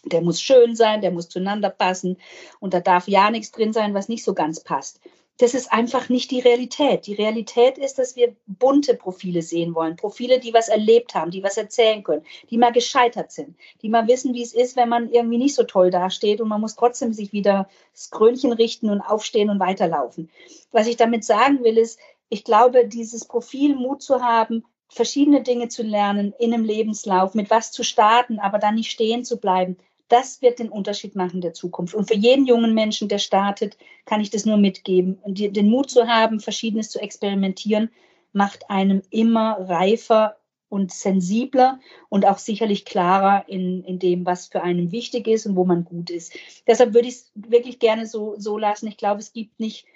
Der 0.04 0.22
muss 0.22 0.40
schön 0.40 0.76
sein, 0.76 1.00
der 1.00 1.10
muss 1.10 1.28
zueinander 1.28 1.68
passen 1.68 2.16
und 2.60 2.72
da 2.74 2.80
darf 2.80 3.08
ja 3.08 3.30
nichts 3.30 3.50
drin 3.50 3.72
sein, 3.72 3.92
was 3.92 4.08
nicht 4.08 4.24
so 4.24 4.34
ganz 4.34 4.60
passt 4.60 5.00
das 5.38 5.54
ist 5.54 5.72
einfach 5.72 6.08
nicht 6.08 6.30
die 6.30 6.40
Realität. 6.40 7.06
Die 7.06 7.14
Realität 7.14 7.76
ist, 7.76 7.98
dass 7.98 8.14
wir 8.14 8.36
bunte 8.46 8.94
Profile 8.94 9.42
sehen 9.42 9.74
wollen. 9.74 9.96
Profile, 9.96 10.38
die 10.38 10.54
was 10.54 10.68
erlebt 10.68 11.14
haben, 11.14 11.32
die 11.32 11.42
was 11.42 11.56
erzählen 11.56 12.04
können, 12.04 12.24
die 12.50 12.58
mal 12.58 12.72
gescheitert 12.72 13.32
sind, 13.32 13.56
die 13.82 13.88
mal 13.88 14.06
wissen, 14.06 14.32
wie 14.34 14.42
es 14.42 14.54
ist, 14.54 14.76
wenn 14.76 14.88
man 14.88 15.10
irgendwie 15.10 15.38
nicht 15.38 15.56
so 15.56 15.64
toll 15.64 15.90
dasteht 15.90 16.40
und 16.40 16.48
man 16.48 16.60
muss 16.60 16.76
trotzdem 16.76 17.12
sich 17.12 17.32
wieder 17.32 17.68
das 17.92 18.10
Krönchen 18.10 18.52
richten 18.52 18.90
und 18.90 19.00
aufstehen 19.00 19.50
und 19.50 19.58
weiterlaufen. 19.58 20.30
Was 20.70 20.86
ich 20.86 20.96
damit 20.96 21.24
sagen 21.24 21.64
will, 21.64 21.78
ist, 21.78 21.98
ich 22.28 22.44
glaube, 22.44 22.86
dieses 22.86 23.24
Profil 23.24 23.74
Mut 23.74 24.02
zu 24.02 24.22
haben, 24.22 24.64
verschiedene 24.88 25.42
Dinge 25.42 25.68
zu 25.68 25.82
lernen 25.82 26.32
in 26.38 26.54
einem 26.54 26.64
Lebenslauf, 26.64 27.34
mit 27.34 27.50
was 27.50 27.72
zu 27.72 27.82
starten, 27.82 28.38
aber 28.38 28.58
dann 28.58 28.76
nicht 28.76 28.90
stehen 28.90 29.24
zu 29.24 29.38
bleiben, 29.38 29.76
das 30.08 30.42
wird 30.42 30.58
den 30.58 30.68
Unterschied 30.68 31.16
machen 31.16 31.40
der 31.40 31.54
Zukunft. 31.54 31.94
Und 31.94 32.08
für 32.08 32.16
jeden 32.16 32.46
jungen 32.46 32.74
Menschen, 32.74 33.08
der 33.08 33.18
startet, 33.18 33.76
kann 34.04 34.20
ich 34.20 34.30
das 34.30 34.44
nur 34.44 34.56
mitgeben. 34.56 35.18
Den 35.26 35.70
Mut 35.70 35.90
zu 35.90 36.06
haben, 36.06 36.40
Verschiedenes 36.40 36.90
zu 36.90 37.00
experimentieren, 37.00 37.90
macht 38.32 38.68
einem 38.68 39.02
immer 39.10 39.56
reifer 39.68 40.36
und 40.68 40.92
sensibler 40.92 41.78
und 42.08 42.26
auch 42.26 42.38
sicherlich 42.38 42.84
klarer 42.84 43.44
in, 43.48 43.84
in 43.84 43.98
dem, 43.98 44.26
was 44.26 44.48
für 44.48 44.62
einen 44.62 44.90
wichtig 44.90 45.28
ist 45.28 45.46
und 45.46 45.56
wo 45.56 45.64
man 45.64 45.84
gut 45.84 46.10
ist. 46.10 46.32
Deshalb 46.66 46.94
würde 46.94 47.08
ich 47.08 47.14
es 47.14 47.32
wirklich 47.34 47.78
gerne 47.78 48.06
so, 48.06 48.34
so 48.38 48.58
lassen. 48.58 48.88
Ich 48.88 48.96
glaube, 48.96 49.20
es 49.20 49.32
gibt 49.32 49.60
nicht 49.60 49.86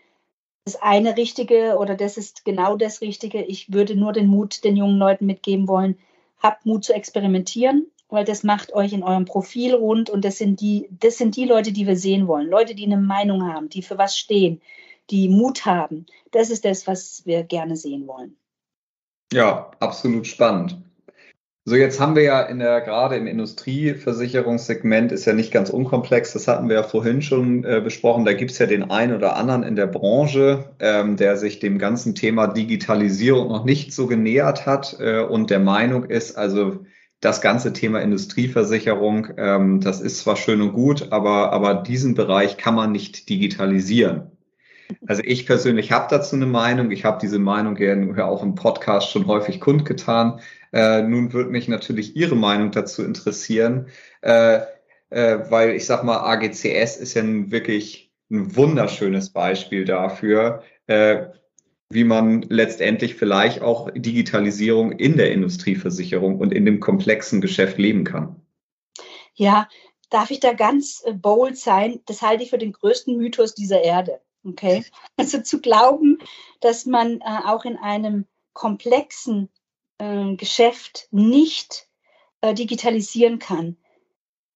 das 0.65 0.77
eine 0.77 1.17
Richtige 1.17 1.79
oder 1.79 1.97
das 1.97 2.17
ist 2.17 2.45
genau 2.45 2.77
das 2.77 3.01
Richtige. 3.01 3.43
Ich 3.43 3.73
würde 3.73 3.97
nur 3.97 4.13
den 4.13 4.29
Mut 4.29 4.63
den 4.65 4.77
jungen 4.77 4.99
Leuten 4.99 5.27
mitgeben 5.27 5.67
wollen, 5.67 5.99
habt 6.39 6.65
Mut 6.65 6.85
zu 6.85 6.93
experimentieren, 6.95 7.87
weil 8.09 8.25
das 8.25 8.43
macht 8.43 8.73
euch 8.73 8.93
in 8.93 9.03
eurem 9.03 9.25
Profil 9.25 9.75
rund 9.75 10.11
und 10.11 10.25
das 10.25 10.39
sind 10.39 10.61
die, 10.61 10.89
das 10.91 11.19
sind 11.19 11.37
die 11.37 11.45
Leute, 11.45 11.73
die 11.73 11.87
wir 11.87 11.97
sehen 11.97 12.27
wollen. 12.27 12.49
Leute, 12.49 12.75
die 12.75 12.87
eine 12.87 12.97
Meinung 12.97 13.53
haben, 13.53 13.69
die 13.69 13.83
für 13.83 13.99
was 13.99 14.17
stehen, 14.17 14.61
die 15.11 15.29
Mut 15.29 15.67
haben. 15.67 16.07
Das 16.33 16.51
ist 16.51 16.65
das, 16.65 16.87
was 16.87 17.23
wir 17.25 17.43
gerne 17.43 17.77
sehen 17.77 18.07
wollen. 18.07 18.37
Ja, 19.33 19.71
absolut 19.81 20.27
spannend. 20.27 20.79
So, 21.69 21.75
jetzt 21.77 22.01
haben 22.01 22.17
wir 22.17 22.23
ja 22.23 22.41
in 22.41 22.61
der, 22.61 22.81
gerade 22.81 23.17
im 23.17 23.27
Industrieversicherungssegment 23.27 25.13
ist 25.13 25.27
ja 25.27 25.35
nicht 25.35 25.53
ganz 25.53 25.69
unkomplex, 25.69 26.33
das 26.33 26.49
hatten 26.49 26.71
wir 26.71 26.77
ja 26.77 26.83
vorhin 26.83 27.21
schon 27.21 27.63
äh, 27.65 27.83
besprochen. 27.85 28.25
Da 28.25 28.33
gibt 28.33 28.53
es 28.53 28.59
ja 28.59 28.65
den 28.65 28.91
einen 28.91 29.15
oder 29.15 29.37
anderen 29.37 29.65
in 29.65 29.77
der 29.77 29.87
Branche, 29.87 30.71
ähm, 30.81 31.19
der 31.19 31.37
sich 31.37 31.59
dem 31.59 31.79
ganzen 31.79 32.15
Thema 32.15 32.47
Digitalisierung 32.47 33.49
noch 33.49 33.67
nicht 33.67 33.93
so 33.93 34.07
genähert 34.07 34.65
hat 34.65 34.97
äh, 34.99 35.21
und 35.21 35.51
der 35.51 35.59
Meinung 35.59 36.05
ist, 36.05 36.39
also 36.39 36.87
das 37.21 37.41
ganze 37.41 37.73
Thema 37.73 38.01
Industrieversicherung, 38.01 39.29
ähm, 39.37 39.81
das 39.81 40.01
ist 40.01 40.19
zwar 40.19 40.37
schön 40.37 40.61
und 40.61 40.73
gut, 40.73 41.11
aber, 41.11 41.53
aber 41.53 41.75
diesen 41.75 42.15
Bereich 42.15 42.57
kann 42.57 42.75
man 42.75 42.93
nicht 42.93 43.29
digitalisieren. 43.29 44.31
Also 45.07 45.23
ich 45.25 45.47
persönlich 45.47 45.93
habe 45.93 46.07
dazu 46.09 46.37
eine 46.37 46.47
Meinung. 46.47 46.91
Ich 46.91 47.05
habe 47.05 47.19
diese 47.21 47.39
Meinung 47.39 47.77
ja 47.77 48.25
auch 48.27 48.43
im 48.43 48.55
Podcast 48.55 49.11
schon 49.11 49.27
häufig 49.27 49.61
kundgetan. 49.61 50.41
Äh, 50.73 51.03
nun 51.03 51.33
würde 51.33 51.51
mich 51.51 51.69
natürlich 51.69 52.17
Ihre 52.17 52.37
Meinung 52.37 52.71
dazu 52.71 53.05
interessieren, 53.05 53.89
äh, 54.23 54.61
äh, 55.11 55.39
weil 55.51 55.71
ich 55.71 55.87
sag 55.87 56.05
mal, 56.05 56.19
AGCS 56.19 56.97
ist 56.97 57.15
ja 57.15 57.23
wirklich 57.25 58.13
ein 58.31 58.55
wunderschönes 58.57 59.31
Beispiel 59.31 59.85
dafür, 59.85 60.63
äh, 60.87 61.27
wie 61.91 62.05
man 62.05 62.43
letztendlich 62.43 63.15
vielleicht 63.15 63.63
auch 63.63 63.91
Digitalisierung 63.95 64.93
in 64.93 65.17
der 65.17 65.33
Industrieversicherung 65.33 66.39
und 66.39 66.53
in 66.53 66.65
dem 66.67 66.81
komplexen 66.81 67.41
Geschäft 67.41 67.79
leben 67.79 68.05
kann. 68.05 68.37
Ja, 69.35 69.69
darf 70.11 70.31
ich 70.31 70.41
da 70.41 70.53
ganz 70.53 71.03
äh, 71.05 71.13
bold 71.13 71.57
sein? 71.57 72.01
Das 72.07 72.23
halte 72.23 72.43
ich 72.43 72.51
für 72.51 72.59
den 72.59 72.73
größten 72.73 73.17
Mythos 73.17 73.55
dieser 73.55 73.83
Erde. 73.83 74.21
Okay. 74.45 74.85
Also 75.17 75.41
zu 75.43 75.61
glauben, 75.61 76.19
dass 76.61 76.87
man 76.87 77.21
äh, 77.21 77.41
auch 77.45 77.65
in 77.65 77.77
einem 77.77 78.27
komplexen 78.53 79.49
äh, 79.99 80.35
Geschäft 80.37 81.09
nicht 81.11 81.89
äh, 82.41 82.55
digitalisieren 82.55 83.39
kann. 83.39 83.77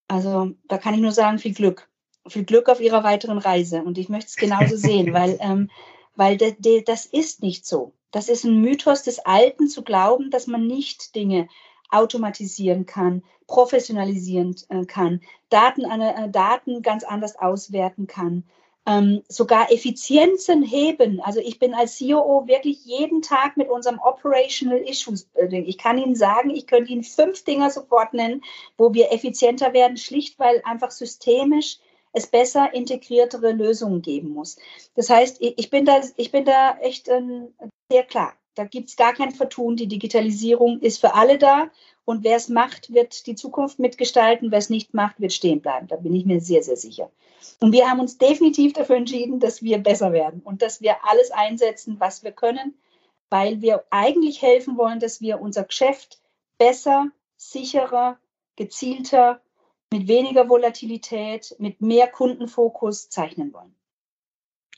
Also 0.08 0.52
da 0.68 0.78
kann 0.78 0.94
ich 0.94 1.00
nur 1.00 1.12
sagen, 1.12 1.38
viel 1.38 1.54
Glück. 1.54 1.88
Viel 2.28 2.44
Glück 2.44 2.68
auf 2.68 2.80
Ihrer 2.80 3.02
weiteren 3.02 3.38
Reise. 3.38 3.82
Und 3.82 3.98
ich 3.98 4.08
möchte 4.08 4.28
es 4.28 4.36
genauso 4.36 4.76
sehen, 4.76 5.12
weil 5.12 5.38
ähm, 5.40 5.70
weil 6.14 6.36
de, 6.36 6.54
de, 6.58 6.82
das 6.82 7.06
ist 7.06 7.42
nicht 7.42 7.66
so. 7.66 7.92
Das 8.10 8.28
ist 8.28 8.44
ein 8.44 8.60
Mythos 8.60 9.02
des 9.02 9.20
Alten 9.20 9.68
zu 9.68 9.82
glauben, 9.82 10.30
dass 10.30 10.46
man 10.46 10.66
nicht 10.66 11.14
Dinge 11.14 11.48
automatisieren 11.90 12.86
kann, 12.86 13.22
professionalisieren 13.46 14.56
äh, 14.68 14.84
kann, 14.84 15.20
Daten, 15.50 15.84
äh, 15.84 16.30
Daten 16.30 16.82
ganz 16.82 17.04
anders 17.04 17.36
auswerten 17.36 18.06
kann, 18.06 18.44
ähm, 18.86 19.22
sogar 19.28 19.70
Effizienzen 19.70 20.62
heben. 20.62 21.20
Also 21.20 21.40
ich 21.40 21.58
bin 21.58 21.74
als 21.74 21.98
COO 21.98 22.46
wirklich 22.46 22.84
jeden 22.84 23.22
Tag 23.22 23.56
mit 23.56 23.68
unserem 23.68 24.00
Operational 24.00 24.78
Issues 24.78 25.24
Building. 25.24 25.66
Ich 25.66 25.78
kann 25.78 25.98
Ihnen 25.98 26.16
sagen, 26.16 26.50
ich 26.50 26.66
könnte 26.66 26.92
Ihnen 26.92 27.04
fünf 27.04 27.44
Dinger 27.44 27.70
sofort 27.70 28.12
nennen, 28.12 28.42
wo 28.76 28.92
wir 28.92 29.12
effizienter 29.12 29.72
werden, 29.72 29.96
schlicht 29.96 30.38
weil 30.38 30.62
einfach 30.64 30.90
systemisch 30.90 31.78
es 32.12 32.26
besser 32.26 32.72
integriertere 32.74 33.52
Lösungen 33.52 34.02
geben 34.02 34.30
muss. 34.30 34.56
Das 34.94 35.10
heißt, 35.10 35.38
ich 35.40 35.70
bin 35.70 35.84
da, 35.84 36.00
ich 36.16 36.30
bin 36.30 36.44
da 36.44 36.76
echt 36.80 37.08
ähm, 37.08 37.48
sehr 37.90 38.04
klar. 38.04 38.34
Da 38.54 38.64
gibt 38.64 38.90
es 38.90 38.96
gar 38.96 39.14
kein 39.14 39.32
Vertun. 39.32 39.76
Die 39.76 39.86
Digitalisierung 39.86 40.80
ist 40.80 41.00
für 41.00 41.14
alle 41.14 41.38
da. 41.38 41.70
Und 42.04 42.24
wer 42.24 42.36
es 42.36 42.48
macht, 42.48 42.92
wird 42.92 43.26
die 43.26 43.34
Zukunft 43.34 43.78
mitgestalten. 43.78 44.50
Wer 44.50 44.58
es 44.58 44.68
nicht 44.68 44.92
macht, 44.92 45.20
wird 45.20 45.32
stehen 45.32 45.60
bleiben. 45.60 45.86
Da 45.86 45.96
bin 45.96 46.14
ich 46.14 46.26
mir 46.26 46.40
sehr, 46.40 46.62
sehr 46.62 46.76
sicher. 46.76 47.10
Und 47.60 47.72
wir 47.72 47.88
haben 47.88 48.00
uns 48.00 48.18
definitiv 48.18 48.72
dafür 48.72 48.96
entschieden, 48.96 49.40
dass 49.40 49.62
wir 49.62 49.78
besser 49.78 50.12
werden 50.12 50.42
und 50.44 50.62
dass 50.62 50.80
wir 50.80 50.96
alles 51.08 51.30
einsetzen, 51.30 51.96
was 51.98 52.22
wir 52.22 52.32
können, 52.32 52.74
weil 53.30 53.62
wir 53.62 53.84
eigentlich 53.90 54.42
helfen 54.42 54.76
wollen, 54.76 55.00
dass 55.00 55.20
wir 55.20 55.40
unser 55.40 55.64
Geschäft 55.64 56.20
besser, 56.58 57.06
sicherer, 57.36 58.18
gezielter 58.56 59.40
mit 59.92 60.08
weniger 60.08 60.48
Volatilität, 60.48 61.54
mit 61.58 61.80
mehr 61.80 62.08
Kundenfokus 62.08 63.08
zeichnen 63.10 63.52
wollen. 63.52 63.74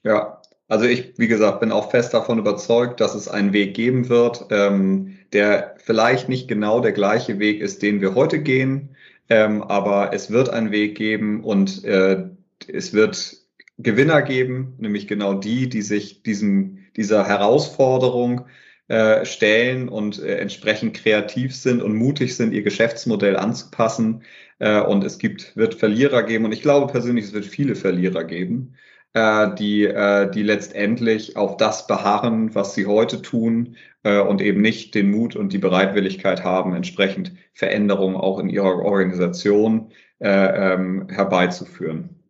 Ja, 0.03 0.43
also 0.69 0.87
ich, 0.87 1.15
wie 1.19 1.29
gesagt, 1.29 1.61
bin 1.61 1.73
auch 1.73 1.91
fest 1.91 2.15
davon 2.15 2.39
überzeugt, 2.39 3.01
dass 3.01 3.15
es 3.15 3.29
einen 3.29 3.53
Weg 3.53 3.75
geben 3.75 4.09
wird, 4.09 4.47
ähm, 4.51 5.19
der 5.33 5.77
vielleicht 5.79 6.29
nicht 6.29 6.49
genau 6.49 6.81
der 6.81 6.93
gleiche 6.93 7.39
Weg 7.39 7.61
ist, 7.61 7.83
den 7.83 8.01
wir 8.01 8.15
heute 8.15 8.41
gehen, 8.43 8.97
ähm, 9.29 9.63
aber 9.63 10.13
es 10.13 10.31
wird 10.31 10.51
einen 10.51 10.71
Weg 10.71 10.97
geben 10.97 11.45
und 11.45 11.85
äh, 11.85 12.25
es 12.67 12.93
wird 12.93 13.37
Gewinner 13.79 14.23
geben, 14.23 14.75
nämlich 14.79 15.09
genau 15.09 15.35
die, 15.35 15.69
die 15.69 15.83
sich 15.83 16.23
diesem, 16.23 16.79
dieser 16.97 17.27
Herausforderung 17.27 18.47
äh, 18.89 19.25
stellen 19.25 19.89
und 19.89 20.23
äh, 20.23 20.37
entsprechend 20.37 20.95
kreativ 20.95 21.55
sind 21.55 21.83
und 21.83 21.95
mutig 21.95 22.37
sind, 22.37 22.53
ihr 22.53 22.63
Geschäftsmodell 22.63 23.37
anzupassen. 23.37 24.23
Äh, 24.59 24.81
und 24.81 25.05
es 25.05 25.19
gibt, 25.19 25.57
wird 25.57 25.75
Verlierer 25.75 26.23
geben. 26.23 26.45
Und 26.45 26.53
ich 26.53 26.63
glaube 26.63 26.93
persönlich, 26.93 27.27
es 27.27 27.33
wird 27.33 27.47
viele 27.47 27.75
Verlierer 27.75 28.25
geben, 28.25 28.75
die, 29.17 29.89
die 30.35 30.43
letztendlich 30.43 31.37
auf 31.37 31.57
das 31.57 31.87
beharren, 31.87 32.53
was 32.57 32.75
sie 32.75 32.87
heute 32.87 33.23
tun 33.23 33.77
und 34.03 34.41
eben 34.41 34.61
nicht 34.61 34.93
den 34.97 35.13
Mut 35.13 35.37
und 35.37 35.53
die 35.53 35.59
Bereitwilligkeit 35.59 36.43
haben, 36.43 36.75
entsprechend 36.75 37.31
Veränderungen 37.53 38.17
auch 38.17 38.41
in 38.41 38.49
ihrer 38.49 38.83
Organisation 38.83 39.93
äh, 40.25 40.73
ähm, 40.73 41.07
herbeizuführen. 41.11 42.21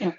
Ja. 0.00 0.12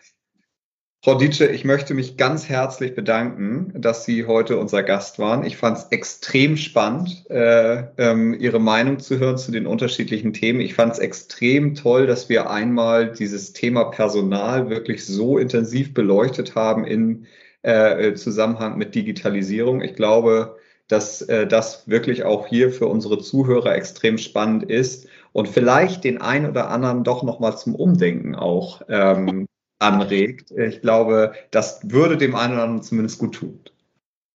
Frau 1.03 1.15
Dietsche, 1.15 1.45
ich 1.47 1.63
möchte 1.63 1.93
mich 1.93 2.17
ganz 2.17 2.49
herzlich 2.49 2.95
bedanken, 2.95 3.71
dass 3.79 4.03
Sie 4.03 4.25
heute 4.25 4.57
unser 4.57 4.81
Gast 4.83 5.19
waren. 5.19 5.45
Ich 5.45 5.55
fand 5.55 5.77
es 5.77 5.85
extrem 5.91 6.57
spannend, 6.57 7.23
äh, 7.29 7.83
ähm, 7.97 8.33
Ihre 8.33 8.59
Meinung 8.59 8.99
zu 8.99 9.19
hören 9.19 9.37
zu 9.37 9.51
den 9.51 9.67
unterschiedlichen 9.67 10.33
Themen. 10.33 10.59
Ich 10.59 10.73
fand 10.73 10.93
es 10.93 10.99
extrem 10.99 11.75
toll, 11.75 12.07
dass 12.07 12.29
wir 12.29 12.49
einmal 12.49 13.11
dieses 13.11 13.53
Thema 13.53 13.85
Personal 13.85 14.69
wirklich 14.69 15.05
so 15.05 15.37
intensiv 15.37 15.93
beleuchtet 15.93 16.55
haben 16.55 16.83
in 16.83 17.27
äh, 17.61 18.13
Zusammenhang 18.15 18.77
mit 18.77 18.95
Digitalisierung. 18.95 19.81
Ich 19.81 19.93
glaube, 19.93 20.57
dass 20.87 21.21
äh, 21.21 21.45
das 21.47 21.87
wirklich 21.87 22.23
auch 22.23 22.47
hier 22.47 22.71
für 22.71 22.87
unsere 22.87 23.19
Zuhörer 23.19 23.75
extrem 23.75 24.17
spannend 24.17 24.63
ist 24.63 25.07
und 25.31 25.47
vielleicht 25.47 26.03
den 26.03 26.19
einen 26.19 26.49
oder 26.49 26.69
anderen 26.69 27.03
doch 27.03 27.23
nochmal 27.23 27.55
zum 27.57 27.75
Umdenken 27.75 28.35
auch 28.35 28.81
ähm, 28.89 29.47
anregt. 29.80 30.51
Ich 30.51 30.82
glaube, 30.82 31.34
das 31.51 31.80
würde 31.84 32.17
dem 32.17 32.36
einen 32.36 32.53
oder 32.53 32.63
anderen 32.63 32.84
zumindest 32.84 33.19
gut 33.19 33.36
tun. 33.36 33.59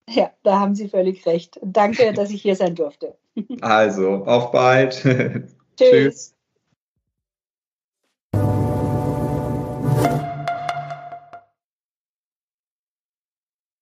Ja, 0.09 0.31
da 0.43 0.59
haben 0.59 0.75
Sie 0.75 0.89
völlig 0.89 1.25
recht. 1.27 1.59
Danke, 1.63 2.13
dass 2.13 2.31
ich 2.31 2.43
hier 2.43 2.57
sein 2.57 2.75
durfte. 2.75 3.17
Also, 3.61 4.25
auf 4.27 4.51
bald. 4.51 4.95
Tschüss. 5.77 6.35